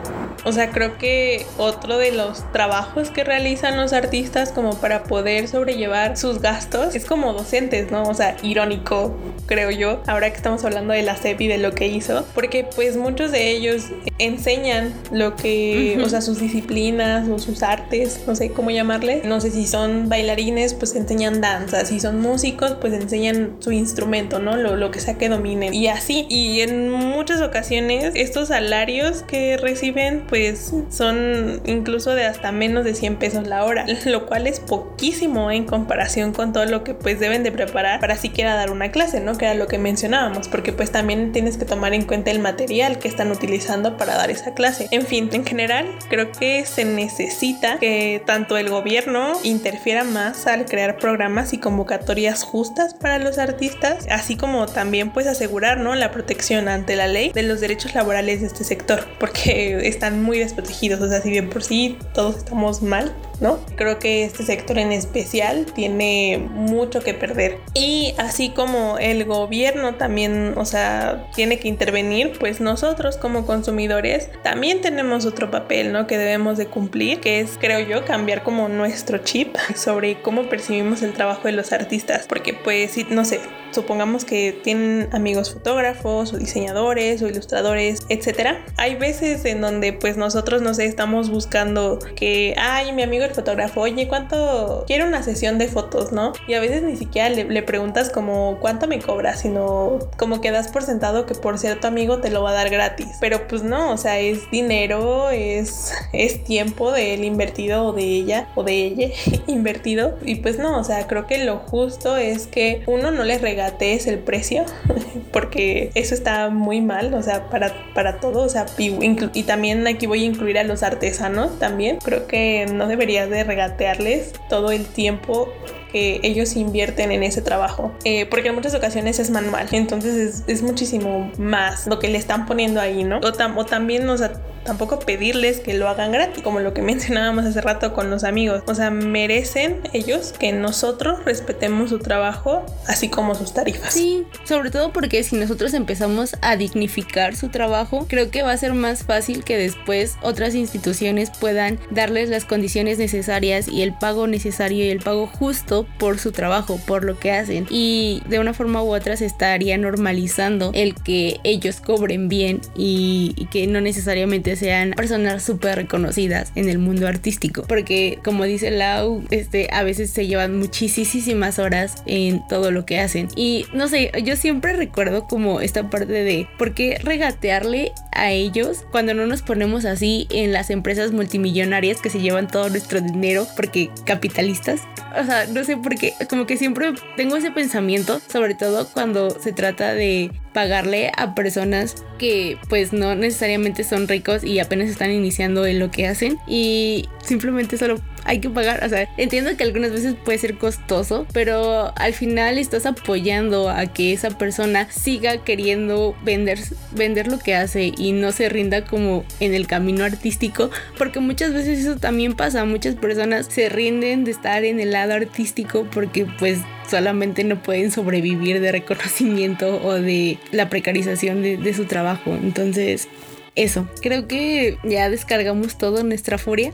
o 0.44 0.52
sea, 0.52 0.70
creo 0.70 0.98
que 0.98 1.46
otro 1.58 1.98
de 1.98 2.12
los 2.12 2.50
trabajos 2.52 3.10
que 3.10 3.24
realizan 3.24 3.76
los 3.76 3.92
artistas 3.92 4.52
como 4.52 4.78
para 4.80 5.04
poder 5.04 5.48
sobrellevar 5.48 6.16
sus 6.16 6.40
gastos 6.40 6.94
es 6.94 7.04
como 7.04 7.32
docentes, 7.32 7.90
¿no? 7.90 8.02
O 8.02 8.14
sea, 8.14 8.36
irónico, 8.42 9.16
creo 9.46 9.70
yo, 9.70 10.02
ahora 10.06 10.30
que 10.30 10.36
estamos 10.36 10.64
hablando 10.64 10.92
de 10.92 11.02
la 11.02 11.16
CEP 11.16 11.42
y 11.42 11.48
de 11.48 11.58
lo 11.58 11.72
que 11.72 11.86
hizo, 11.86 12.26
porque 12.34 12.66
pues 12.74 12.96
muchos 12.96 13.30
de 13.32 13.50
ellos 13.50 13.86
enseñan 14.18 14.92
lo 15.10 15.36
que, 15.36 16.00
o 16.02 16.08
sea, 16.08 16.20
sus 16.20 16.40
disciplinas 16.40 17.28
o 17.28 17.38
sus 17.38 17.62
artes, 17.62 18.20
no 18.26 18.34
sé 18.34 18.50
cómo 18.50 18.70
llamarle, 18.70 19.22
no 19.24 19.40
sé 19.40 19.50
si 19.50 19.66
son 19.66 20.08
bailarines, 20.08 20.74
pues 20.74 20.94
enseñan 20.94 21.40
danza, 21.40 21.84
si 21.84 22.00
son 22.00 22.20
músicos, 22.20 22.76
pues 22.80 22.92
enseñan 22.92 23.56
su 23.60 23.72
instrumento 23.72 24.31
lo 24.40 24.90
que 24.90 25.00
sea 25.00 25.14
que 25.14 25.28
dominen. 25.28 25.74
Y 25.74 25.88
así. 25.88 26.26
Y 26.28 26.60
en 26.60 26.90
muchas 26.90 27.40
ocasiones 27.40 28.12
estos 28.14 28.48
salarios 28.48 29.22
que 29.22 29.56
reciben 29.56 30.24
pues 30.28 30.72
son 30.90 31.60
incluso 31.64 32.14
de 32.14 32.24
hasta 32.24 32.52
menos 32.52 32.84
de 32.84 32.94
100 32.94 33.16
pesos 33.16 33.46
la 33.46 33.64
hora. 33.64 33.86
Lo 34.04 34.26
cual 34.26 34.46
es 34.46 34.60
poquísimo 34.60 35.50
en 35.50 35.64
comparación 35.64 36.32
con 36.32 36.52
todo 36.52 36.66
lo 36.66 36.84
que 36.84 36.94
pues 36.94 37.18
deben 37.20 37.42
de 37.42 37.52
preparar 37.52 38.00
para 38.00 38.16
siquiera 38.16 38.54
dar 38.54 38.70
una 38.70 38.90
clase, 38.90 39.20
¿no? 39.20 39.36
Que 39.38 39.46
era 39.46 39.54
lo 39.54 39.66
que 39.66 39.78
mencionábamos. 39.78 40.48
Porque 40.48 40.72
pues 40.72 40.90
también 40.90 41.32
tienes 41.32 41.56
que 41.56 41.64
tomar 41.64 41.94
en 41.94 42.04
cuenta 42.04 42.30
el 42.30 42.40
material 42.40 42.98
que 42.98 43.08
están 43.08 43.30
utilizando 43.30 43.96
para 43.96 44.16
dar 44.16 44.30
esa 44.30 44.54
clase. 44.54 44.88
En 44.90 45.06
fin, 45.06 45.30
en 45.32 45.44
general 45.44 45.86
creo 46.08 46.32
que 46.32 46.64
se 46.66 46.84
necesita 46.84 47.78
que 47.78 48.22
tanto 48.26 48.56
el 48.56 48.68
gobierno 48.68 49.32
interfiera 49.42 50.04
más 50.04 50.46
al 50.46 50.66
crear 50.66 50.96
programas 50.98 51.52
y 51.52 51.58
convocatorias 51.58 52.42
justas 52.42 52.94
para 52.94 53.18
los 53.18 53.38
artistas, 53.38 54.06
así 54.22 54.36
como 54.36 54.66
también 54.66 55.10
pues 55.10 55.26
asegurar 55.26 55.80
¿no? 55.80 55.96
la 55.96 56.12
protección 56.12 56.68
ante 56.68 56.94
la 56.94 57.08
ley 57.08 57.32
de 57.32 57.42
los 57.42 57.60
derechos 57.60 57.94
laborales 57.94 58.40
de 58.40 58.46
este 58.46 58.62
sector, 58.62 59.04
porque 59.18 59.80
están 59.88 60.22
muy 60.22 60.38
desprotegidos, 60.38 61.00
o 61.00 61.08
sea, 61.08 61.20
si 61.20 61.30
bien 61.30 61.50
por 61.50 61.64
sí 61.64 61.98
todos 62.14 62.36
estamos 62.36 62.82
mal, 62.82 63.12
¿no? 63.42 63.58
Creo 63.76 63.98
que 63.98 64.24
este 64.24 64.44
sector 64.44 64.78
en 64.78 64.92
especial 64.92 65.66
tiene 65.74 66.48
mucho 66.50 67.00
que 67.00 67.12
perder. 67.12 67.58
Y 67.74 68.14
así 68.16 68.50
como 68.50 68.98
el 68.98 69.24
gobierno 69.24 69.96
también, 69.96 70.54
o 70.56 70.64
sea, 70.64 71.26
tiene 71.34 71.58
que 71.58 71.68
intervenir, 71.68 72.32
pues 72.38 72.60
nosotros 72.60 73.16
como 73.16 73.44
consumidores 73.44 74.30
también 74.42 74.80
tenemos 74.80 75.26
otro 75.26 75.50
papel, 75.50 75.92
¿no? 75.92 76.06
Que 76.06 76.18
debemos 76.18 76.56
de 76.56 76.66
cumplir, 76.66 77.20
que 77.20 77.40
es, 77.40 77.58
creo 77.60 77.80
yo, 77.80 78.04
cambiar 78.04 78.42
como 78.42 78.68
nuestro 78.68 79.18
chip 79.18 79.56
sobre 79.74 80.22
cómo 80.22 80.48
percibimos 80.48 81.02
el 81.02 81.12
trabajo 81.12 81.42
de 81.44 81.52
los 81.52 81.72
artistas. 81.72 82.26
Porque 82.28 82.54
pues, 82.54 82.96
no 83.10 83.24
sé, 83.24 83.40
supongamos 83.72 84.24
que 84.24 84.52
tienen 84.62 85.08
amigos 85.12 85.52
fotógrafos 85.52 86.32
o 86.32 86.38
diseñadores 86.38 87.22
o 87.22 87.28
ilustradores, 87.28 88.02
etcétera. 88.08 88.64
Hay 88.76 88.94
veces 88.94 89.44
en 89.44 89.60
donde 89.60 89.92
pues 89.92 90.16
nosotros 90.16 90.62
no 90.62 90.74
sé, 90.74 90.86
estamos 90.86 91.30
buscando 91.30 91.98
que, 92.16 92.54
ay, 92.58 92.92
mi 92.92 93.02
amigo 93.02 93.24
fotógrafo, 93.32 93.80
oye, 93.80 94.08
¿cuánto 94.08 94.84
quiero 94.86 95.06
una 95.06 95.22
sesión 95.22 95.58
de 95.58 95.68
fotos, 95.68 96.12
no? 96.12 96.32
Y 96.46 96.54
a 96.54 96.60
veces 96.60 96.82
ni 96.82 96.96
siquiera 96.96 97.28
le, 97.28 97.62
preguntas 97.62 98.10
como 98.10 98.58
cuánto 98.60 98.86
me 98.88 98.98
cobra, 98.98 99.36
sino 99.36 99.98
como 100.18 100.40
que 100.40 100.50
das 100.50 100.68
por 100.68 100.82
sentado 100.82 101.26
que 101.26 101.34
por 101.34 101.58
ser 101.58 101.80
tu 101.80 101.86
amigo 101.86 102.18
te 102.18 102.30
lo 102.30 102.42
va 102.42 102.50
a 102.50 102.54
dar 102.54 102.70
gratis. 102.70 103.08
Pero 103.20 103.46
pues 103.48 103.62
no, 103.62 103.92
o 103.92 103.96
sea, 103.96 104.18
es 104.18 104.50
dinero, 104.50 105.30
es, 105.30 105.92
es 106.12 106.44
tiempo 106.44 106.92
de 106.92 107.14
él 107.14 107.24
invertido 107.24 107.84
o 107.86 107.92
de 107.92 108.02
ella 108.02 108.48
o 108.54 108.64
de 108.64 108.84
ella 108.84 109.08
invertido. 109.46 110.18
Y 110.22 110.36
pues 110.36 110.58
no, 110.58 110.78
o 110.78 110.84
sea, 110.84 111.06
creo 111.06 111.26
que 111.26 111.44
lo 111.44 111.58
justo 111.58 112.16
es 112.16 112.46
que 112.46 112.82
uno 112.86 113.10
no 113.10 113.24
les 113.24 113.40
regala 113.40 113.62
es 113.80 114.06
el 114.06 114.18
precio, 114.18 114.64
porque 115.32 115.90
eso 115.94 116.14
está 116.14 116.50
muy 116.50 116.80
mal, 116.80 117.12
o 117.14 117.22
sea, 117.22 117.48
para, 117.48 117.72
para 117.94 118.20
todo, 118.20 118.42
o 118.42 118.48
sea, 118.48 118.66
y, 118.78 119.42
también 119.44 119.86
aquí 119.86 120.06
voy 120.06 120.22
a 120.22 120.26
incluir 120.26 120.58
a 120.58 120.64
los 120.64 120.82
artesanos 120.82 121.58
también. 121.58 121.98
Creo 121.98 122.26
que 122.26 122.66
no 122.72 122.86
de 123.26 123.44
regatearles 123.44 124.32
todo 124.48 124.70
el 124.70 124.86
tiempo 124.86 125.52
que 125.92 126.20
ellos 126.22 126.56
invierten 126.56 127.12
en 127.12 127.22
ese 127.22 127.42
trabajo, 127.42 127.92
eh, 128.04 128.26
porque 128.26 128.48
en 128.48 128.54
muchas 128.54 128.74
ocasiones 128.74 129.18
es 129.18 129.30
manual, 129.30 129.68
entonces 129.72 130.42
es, 130.46 130.62
muchísimo 130.62 131.30
más 131.38 131.86
lo 131.86 131.98
que 131.98 132.08
le 132.08 132.16
están 132.16 132.46
poniendo 132.46 132.80
ahí, 132.80 133.04
¿no? 133.04 133.18
O, 133.18 133.28
o 133.28 133.66
también, 133.66 134.08
o 134.08 134.16
sea, 134.16 134.32
tampoco 134.64 134.98
pedirles 134.98 135.60
que 135.60 135.74
lo 135.74 135.88
hagan 135.88 136.12
gratis, 136.12 136.42
como 136.42 136.60
lo 136.60 136.74
que 136.74 136.82
mencionábamos 136.92 137.44
hace 137.44 137.60
rato 137.60 137.92
con 137.92 138.10
los 138.10 138.24
amigos. 138.24 138.62
O 138.66 138.74
sea, 138.74 138.90
merecen 138.90 139.80
ellos 139.92 140.32
que 140.32 140.52
nosotros 140.52 141.24
respetemos 141.24 141.90
su 141.90 141.98
trabajo, 141.98 142.64
así 142.86 143.08
como 143.08 143.34
sus 143.34 143.54
tarifas. 143.54 143.92
Sí, 143.92 144.24
sobre 144.44 144.70
todo 144.70 144.92
porque 144.92 145.22
si 145.24 145.36
nosotros 145.36 145.74
empezamos 145.74 146.36
a 146.40 146.56
dignificar 146.56 147.36
su 147.36 147.48
trabajo, 147.48 148.06
creo 148.08 148.30
que 148.30 148.42
va 148.42 148.52
a 148.52 148.56
ser 148.56 148.74
más 148.74 149.04
fácil 149.04 149.44
que 149.44 149.56
después 149.56 150.16
otras 150.22 150.54
instituciones 150.54 151.30
puedan 151.30 151.78
darles 151.90 152.28
las 152.28 152.44
condiciones 152.44 152.98
necesarias 152.98 153.68
y 153.68 153.82
el 153.82 153.94
pago 153.94 154.26
necesario 154.26 154.84
y 154.84 154.88
el 154.88 155.00
pago 155.00 155.26
justo 155.26 155.86
por 155.98 156.18
su 156.18 156.32
trabajo, 156.32 156.80
por 156.86 157.04
lo 157.04 157.18
que 157.18 157.32
hacen. 157.32 157.66
Y 157.70 158.22
de 158.28 158.38
una 158.38 158.54
forma 158.54 158.82
u 158.82 158.94
otra 158.94 159.16
se 159.16 159.26
estaría 159.26 159.76
normalizando 159.78 160.70
el 160.74 160.94
que 160.94 161.40
ellos 161.44 161.80
cobren 161.80 162.28
bien 162.28 162.60
y, 162.76 163.48
que 163.50 163.66
no 163.66 163.80
necesariamente 163.80 164.51
sean 164.56 164.92
personas 164.92 165.42
súper 165.42 165.76
reconocidas 165.76 166.52
en 166.54 166.68
el 166.68 166.78
mundo 166.78 167.06
artístico, 167.08 167.64
porque 167.68 168.18
como 168.24 168.44
dice 168.44 168.70
Lau, 168.70 169.24
este, 169.30 169.68
a 169.72 169.82
veces 169.82 170.10
se 170.10 170.26
llevan 170.26 170.58
muchísimas 170.58 171.58
horas 171.58 172.02
en 172.06 172.46
todo 172.48 172.70
lo 172.70 172.86
que 172.86 173.00
hacen. 173.00 173.28
Y 173.36 173.66
no 173.72 173.88
sé, 173.88 174.10
yo 174.24 174.36
siempre 174.36 174.72
recuerdo 174.72 175.26
como 175.26 175.60
esta 175.60 175.90
parte 175.90 176.12
de 176.12 176.48
por 176.58 176.74
qué 176.74 176.98
regatearle 177.02 177.92
a 178.12 178.30
ellos 178.30 178.84
cuando 178.90 179.14
no 179.14 179.26
nos 179.26 179.42
ponemos 179.42 179.84
así 179.84 180.26
en 180.30 180.52
las 180.52 180.70
empresas 180.70 181.12
multimillonarias 181.12 182.00
que 182.00 182.10
se 182.10 182.20
llevan 182.20 182.48
todo 182.48 182.68
nuestro 182.68 183.00
dinero 183.00 183.46
porque 183.56 183.90
capitalistas. 184.04 184.82
O 185.20 185.24
sea, 185.24 185.46
no 185.46 185.64
sé 185.64 185.76
por 185.76 185.96
qué, 185.96 186.14
como 186.28 186.46
que 186.46 186.56
siempre 186.56 186.92
tengo 187.16 187.36
ese 187.36 187.50
pensamiento, 187.50 188.20
sobre 188.30 188.54
todo 188.54 188.88
cuando 188.88 189.30
se 189.40 189.52
trata 189.52 189.94
de 189.94 190.30
pagarle 190.52 191.10
a 191.16 191.34
personas 191.34 192.04
que 192.18 192.58
pues 192.68 192.92
no 192.92 193.14
necesariamente 193.14 193.84
son 193.84 194.08
ricos 194.08 194.44
y 194.44 194.58
apenas 194.58 194.88
están 194.88 195.10
iniciando 195.10 195.66
en 195.66 195.78
lo 195.78 195.90
que 195.90 196.06
hacen. 196.06 196.38
Y 196.46 197.08
simplemente 197.22 197.78
solo 197.78 198.00
hay 198.24 198.40
que 198.40 198.50
pagar, 198.50 198.84
o 198.84 198.88
sea, 198.88 199.08
entiendo 199.16 199.56
que 199.56 199.64
algunas 199.64 199.92
veces 199.92 200.14
puede 200.24 200.38
ser 200.38 200.56
costoso, 200.58 201.26
pero 201.32 201.92
al 201.96 202.12
final 202.12 202.58
estás 202.58 202.86
apoyando 202.86 203.68
a 203.68 203.86
que 203.86 204.12
esa 204.12 204.30
persona 204.30 204.88
siga 204.90 205.38
queriendo 205.38 206.14
vender, 206.22 206.58
vender 206.92 207.28
lo 207.28 207.38
que 207.38 207.54
hace 207.54 207.92
y 207.96 208.12
no 208.12 208.32
se 208.32 208.48
rinda 208.48 208.84
como 208.84 209.24
en 209.40 209.54
el 209.54 209.66
camino 209.66 210.04
artístico, 210.04 210.70
porque 210.98 211.20
muchas 211.20 211.52
veces 211.52 211.80
eso 211.80 211.96
también 211.96 212.34
pasa, 212.34 212.64
muchas 212.64 212.94
personas 212.94 213.46
se 213.46 213.68
rinden 213.68 214.24
de 214.24 214.30
estar 214.30 214.64
en 214.64 214.80
el 214.80 214.92
lado 214.92 215.14
artístico 215.14 215.86
porque 215.90 216.26
pues 216.38 216.58
solamente 216.88 217.44
no 217.44 217.62
pueden 217.62 217.90
sobrevivir 217.90 218.60
de 218.60 218.72
reconocimiento 218.72 219.82
o 219.82 219.94
de 219.94 220.38
la 220.50 220.68
precarización 220.68 221.42
de, 221.42 221.56
de 221.56 221.74
su 221.74 221.86
trabajo. 221.86 222.34
Entonces, 222.34 223.08
eso, 223.54 223.86
creo 224.00 224.26
que 224.26 224.78
ya 224.82 225.10
descargamos 225.10 225.76
toda 225.76 226.02
nuestra 226.02 226.38
furia 226.38 226.72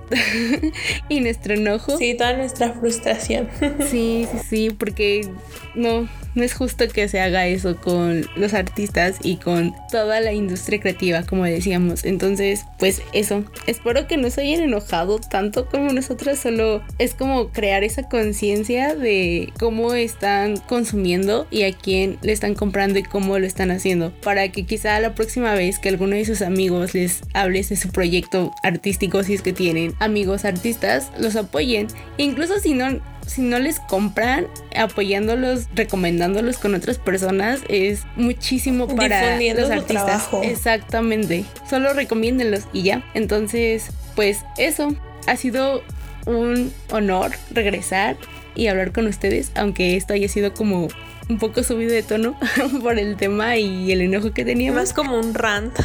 y 1.08 1.20
nuestro 1.20 1.54
enojo. 1.54 1.98
Sí, 1.98 2.14
toda 2.14 2.36
nuestra 2.36 2.72
frustración. 2.72 3.48
sí, 3.88 4.26
sí, 4.30 4.38
sí, 4.48 4.70
porque 4.70 5.28
no, 5.74 6.08
no 6.38 6.44
es 6.44 6.54
justo 6.54 6.86
que 6.88 7.08
se 7.08 7.20
haga 7.20 7.46
eso 7.46 7.76
con 7.76 8.24
los 8.36 8.54
artistas 8.54 9.16
y 9.22 9.36
con 9.36 9.74
toda 9.90 10.20
la 10.20 10.32
industria 10.32 10.80
creativa, 10.80 11.24
como 11.24 11.44
decíamos. 11.44 12.04
Entonces, 12.04 12.64
pues 12.78 13.02
eso. 13.12 13.44
Espero 13.66 14.06
que 14.06 14.16
no 14.16 14.30
se 14.30 14.42
hayan 14.42 14.62
enojado 14.62 15.18
tanto 15.18 15.66
como 15.66 15.92
nosotras, 15.92 16.38
solo 16.38 16.82
es 16.98 17.14
como 17.14 17.48
crear 17.48 17.84
esa 17.84 18.04
conciencia 18.08 18.94
de 18.94 19.52
cómo 19.58 19.94
están 19.94 20.56
consumiendo 20.56 21.46
y 21.50 21.64
a 21.64 21.72
quién 21.72 22.18
le 22.22 22.32
están 22.32 22.54
comprando 22.54 22.98
y 22.98 23.02
cómo 23.02 23.38
lo 23.38 23.46
están 23.46 23.70
haciendo. 23.70 24.12
Para 24.22 24.48
que 24.48 24.64
quizá 24.64 25.00
la 25.00 25.14
próxima 25.14 25.54
vez 25.54 25.78
que 25.78 25.88
alguno 25.88 26.14
de 26.14 26.24
sus 26.24 26.42
amigos 26.42 26.94
les 26.94 27.22
hables 27.34 27.68
de 27.68 27.76
su 27.76 27.90
proyecto 27.90 28.52
artístico, 28.62 29.24
si 29.24 29.34
es 29.34 29.42
que 29.42 29.52
tienen 29.52 29.94
amigos 29.98 30.44
artistas, 30.44 31.10
los 31.18 31.34
apoyen. 31.34 31.88
Incluso 32.16 32.60
si 32.60 32.74
no 32.74 33.00
si 33.28 33.42
no 33.42 33.58
les 33.58 33.78
compran, 33.78 34.46
apoyándolos, 34.74 35.68
recomendándolos 35.74 36.56
con 36.58 36.74
otras 36.74 36.98
personas 36.98 37.60
es 37.68 38.02
muchísimo 38.16 38.88
para 38.88 39.38
los 39.38 39.70
artistas. 39.70 40.28
Exactamente. 40.42 41.44
Solo 41.68 41.92
recomiéndenlos 41.92 42.64
y 42.72 42.82
ya. 42.82 43.04
Entonces, 43.14 43.90
pues 44.16 44.44
eso 44.56 44.94
ha 45.26 45.36
sido 45.36 45.82
un 46.26 46.72
honor 46.90 47.32
regresar 47.50 48.16
y 48.54 48.66
hablar 48.66 48.92
con 48.92 49.06
ustedes, 49.06 49.52
aunque 49.54 49.96
esto 49.96 50.14
haya 50.14 50.28
sido 50.28 50.52
como 50.54 50.88
un 51.28 51.38
poco 51.38 51.62
subido 51.62 51.92
de 51.92 52.02
tono 52.02 52.38
por 52.82 52.98
el 52.98 53.16
tema 53.16 53.56
y 53.58 53.92
el 53.92 54.00
enojo 54.00 54.32
que 54.32 54.44
teníamos. 54.44 54.80
Más 54.80 54.92
como 54.94 55.18
un 55.18 55.34
rant. 55.34 55.78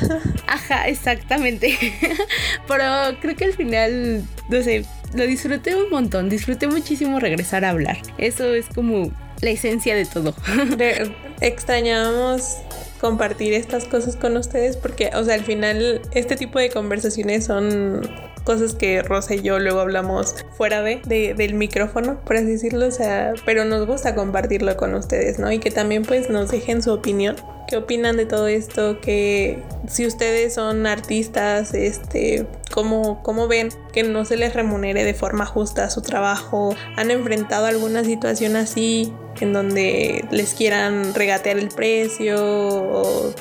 Ajá, 0.47 0.87
exactamente. 0.87 1.77
Pero 2.67 2.85
creo 3.19 3.35
que 3.35 3.45
al 3.45 3.53
final, 3.53 4.23
no 4.49 4.61
sé, 4.63 4.85
lo 5.13 5.25
disfruté 5.25 5.75
un 5.75 5.89
montón, 5.89 6.29
disfruté 6.29 6.67
muchísimo 6.67 7.19
regresar 7.19 7.65
a 7.65 7.69
hablar. 7.69 7.97
Eso 8.17 8.53
es 8.53 8.67
como 8.67 9.11
la 9.41 9.49
esencia 9.49 9.95
de 9.95 10.05
todo. 10.05 10.33
Extrañábamos 11.41 12.57
compartir 12.99 13.53
estas 13.53 13.83
cosas 13.83 14.15
con 14.15 14.37
ustedes 14.37 14.77
porque, 14.77 15.11
o 15.13 15.23
sea, 15.23 15.35
al 15.35 15.43
final 15.43 16.01
este 16.13 16.37
tipo 16.37 16.57
de 16.57 16.69
conversaciones 16.69 17.45
son 17.45 18.01
cosas 18.43 18.75
que 18.75 19.01
Rosa 19.01 19.35
y 19.35 19.41
yo 19.41 19.59
luego 19.59 19.79
hablamos 19.79 20.35
fuera 20.57 20.81
de, 20.81 21.33
del 21.35 21.53
micrófono, 21.53 22.19
por 22.21 22.37
así 22.37 22.45
decirlo, 22.47 22.87
o 22.87 22.91
sea, 22.91 23.33
pero 23.45 23.65
nos 23.65 23.85
gusta 23.87 24.15
compartirlo 24.15 24.77
con 24.77 24.93
ustedes, 24.95 25.39
¿no? 25.39 25.51
Y 25.51 25.59
que 25.59 25.71
también 25.71 26.03
pues 26.03 26.29
nos 26.29 26.51
dejen 26.51 26.81
su 26.81 26.91
opinión. 26.91 27.35
¿Qué 27.67 27.77
opinan 27.77 28.17
de 28.17 28.25
todo 28.25 28.47
esto? 28.47 28.99
Que 29.01 29.63
si 29.87 30.05
ustedes 30.05 30.53
son 30.53 30.85
artistas, 30.85 31.73
este, 31.73 32.45
¿cómo, 32.73 33.21
¿cómo 33.21 33.47
ven 33.47 33.69
que 33.91 34.01
no 34.01 34.25
se 34.25 34.35
les 34.35 34.55
remunere 34.55 35.03
de 35.03 35.13
forma 35.13 35.45
justa 35.45 35.89
su 35.91 36.01
trabajo? 36.01 36.75
¿Han 36.97 37.11
enfrentado 37.11 37.67
alguna 37.67 38.03
situación 38.03 38.55
así 38.55 39.13
en 39.39 39.53
donde 39.53 40.25
les 40.31 40.55
quieran 40.55 41.13
regatear 41.13 41.57
el 41.59 41.67
precio 41.69 42.37
o 42.39 43.33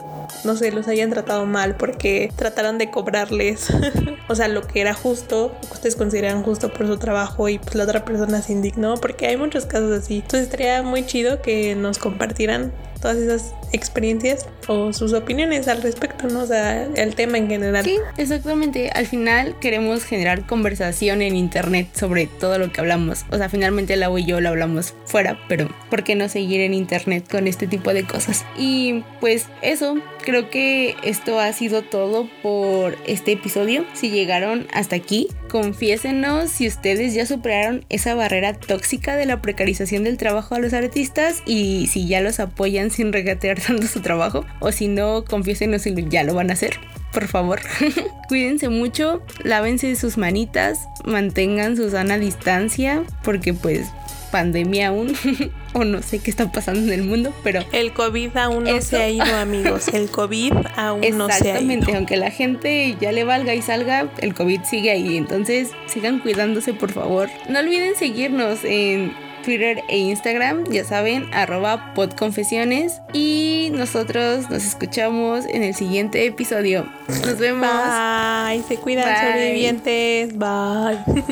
no 0.44 0.56
sé, 0.56 0.70
los 0.72 0.88
hayan 0.88 1.10
tratado 1.10 1.46
mal 1.46 1.76
porque 1.76 2.32
trataron 2.36 2.76
de 2.76 2.90
cobrarles, 2.90 3.68
o 4.28 4.34
sea, 4.34 4.48
lo 4.48 4.66
que 4.66 4.80
era 4.80 4.92
justo, 4.92 5.52
lo 5.62 5.68
que 5.68 5.74
ustedes 5.74 5.96
consideran 5.96 6.42
justo 6.42 6.72
por 6.72 6.86
su 6.86 6.98
trabajo 6.98 7.48
y 7.48 7.58
pues 7.58 7.74
la 7.74 7.84
otra 7.84 8.04
persona 8.04 8.42
se 8.42 8.52
indignó, 8.52 8.94
porque 8.96 9.28
hay 9.28 9.36
muchos 9.36 9.66
casos 9.66 9.92
así. 9.92 10.16
Entonces 10.16 10.42
estaría 10.42 10.82
muy 10.82 11.06
chido 11.06 11.42
que 11.42 11.74
nos 11.76 11.98
compartieran 11.98 12.72
todas 13.02 13.18
esas 13.18 13.54
experiencias 13.72 14.46
o 14.68 14.92
sus 14.92 15.12
opiniones 15.12 15.68
al 15.68 15.82
respecto, 15.82 16.28
¿no? 16.28 16.40
O 16.40 16.46
sea, 16.46 16.84
el 16.84 17.14
tema 17.14 17.36
en 17.36 17.48
general. 17.48 17.84
Sí, 17.84 17.98
exactamente. 18.16 18.90
Al 18.94 19.06
final 19.06 19.58
queremos 19.60 20.04
generar 20.04 20.46
conversación 20.46 21.20
en 21.20 21.36
internet 21.36 21.88
sobre 21.94 22.26
todo 22.26 22.58
lo 22.58 22.72
que 22.72 22.80
hablamos. 22.80 23.26
O 23.30 23.36
sea, 23.36 23.48
finalmente 23.48 23.96
la 23.96 24.12
y 24.12 24.24
yo 24.26 24.40
lo 24.40 24.50
hablamos 24.50 24.94
fuera, 25.06 25.38
pero 25.48 25.68
¿por 25.90 26.04
qué 26.04 26.14
no 26.14 26.28
seguir 26.28 26.60
en 26.60 26.74
internet 26.74 27.26
con 27.28 27.48
este 27.48 27.66
tipo 27.66 27.92
de 27.92 28.04
cosas? 28.04 28.44
Y 28.56 29.04
pues 29.20 29.46
eso, 29.62 29.96
creo 30.24 30.50
que 30.50 30.94
esto 31.02 31.40
ha 31.40 31.52
sido 31.52 31.82
todo 31.82 32.28
por 32.42 32.96
este 33.06 33.32
episodio. 33.32 33.84
Si 33.94 34.10
llegaron 34.10 34.66
hasta 34.72 34.96
aquí, 34.96 35.28
confiésenos 35.52 36.50
si 36.50 36.66
ustedes 36.66 37.12
ya 37.12 37.26
superaron 37.26 37.84
esa 37.90 38.14
barrera 38.14 38.54
tóxica 38.54 39.16
de 39.16 39.26
la 39.26 39.42
precarización 39.42 40.02
del 40.02 40.16
trabajo 40.16 40.54
a 40.54 40.58
los 40.58 40.72
artistas 40.72 41.42
y 41.44 41.88
si 41.88 42.08
ya 42.08 42.22
los 42.22 42.40
apoyan 42.40 42.90
sin 42.90 43.12
regatear 43.12 43.60
tanto 43.66 43.86
su 43.86 44.00
trabajo 44.00 44.46
o 44.60 44.72
si 44.72 44.88
no, 44.88 45.26
confiésenos 45.26 45.82
si 45.82 45.94
ya 46.08 46.24
lo 46.24 46.32
van 46.32 46.48
a 46.48 46.54
hacer. 46.54 46.80
Por 47.12 47.28
favor, 47.28 47.60
cuídense 48.28 48.70
mucho, 48.70 49.22
lávense 49.44 49.94
sus 49.94 50.16
manitas, 50.16 50.78
mantengan 51.04 51.76
su 51.76 51.90
sana 51.90 52.16
distancia 52.16 53.04
porque 53.22 53.52
pues 53.52 53.88
pandemia 54.32 54.88
aún, 54.88 55.14
o 55.74 55.84
no 55.84 56.02
sé 56.02 56.18
qué 56.18 56.30
está 56.30 56.50
pasando 56.50 56.80
en 56.80 57.00
el 57.00 57.06
mundo, 57.06 57.32
pero... 57.44 57.62
El 57.70 57.92
COVID 57.92 58.36
aún 58.36 58.64
no 58.64 58.80
se 58.80 58.96
ha 58.96 59.08
ido, 59.08 59.36
amigos. 59.36 59.86
El 59.88 60.10
COVID 60.10 60.54
aún 60.76 61.00
no 61.16 61.28
se 61.28 61.34
ha 61.34 61.38
ido. 61.38 61.48
Exactamente, 61.50 61.94
aunque 61.94 62.16
la 62.16 62.32
gente 62.32 62.96
ya 63.00 63.12
le 63.12 63.22
valga 63.22 63.54
y 63.54 63.62
salga, 63.62 64.10
el 64.18 64.34
COVID 64.34 64.62
sigue 64.64 64.90
ahí. 64.90 65.16
Entonces, 65.16 65.70
sigan 65.86 66.18
cuidándose, 66.18 66.74
por 66.74 66.90
favor. 66.90 67.28
No 67.48 67.60
olviden 67.60 67.94
seguirnos 67.94 68.60
en 68.64 69.12
Twitter 69.42 69.82
e 69.88 69.98
Instagram, 69.98 70.64
ya 70.70 70.84
saben, 70.84 71.28
arroba 71.32 71.92
podconfesiones. 71.94 73.00
Y 73.12 73.70
nosotros 73.72 74.48
nos 74.50 74.64
escuchamos 74.64 75.44
en 75.46 75.62
el 75.62 75.74
siguiente 75.74 76.24
episodio. 76.26 76.90
Nos 77.08 77.38
vemos. 77.38 77.68
Bye. 77.68 78.62
Se 78.66 78.76
cuidan, 78.76 79.14
sobrevivientes. 79.16 80.36
Bye. 80.38 81.22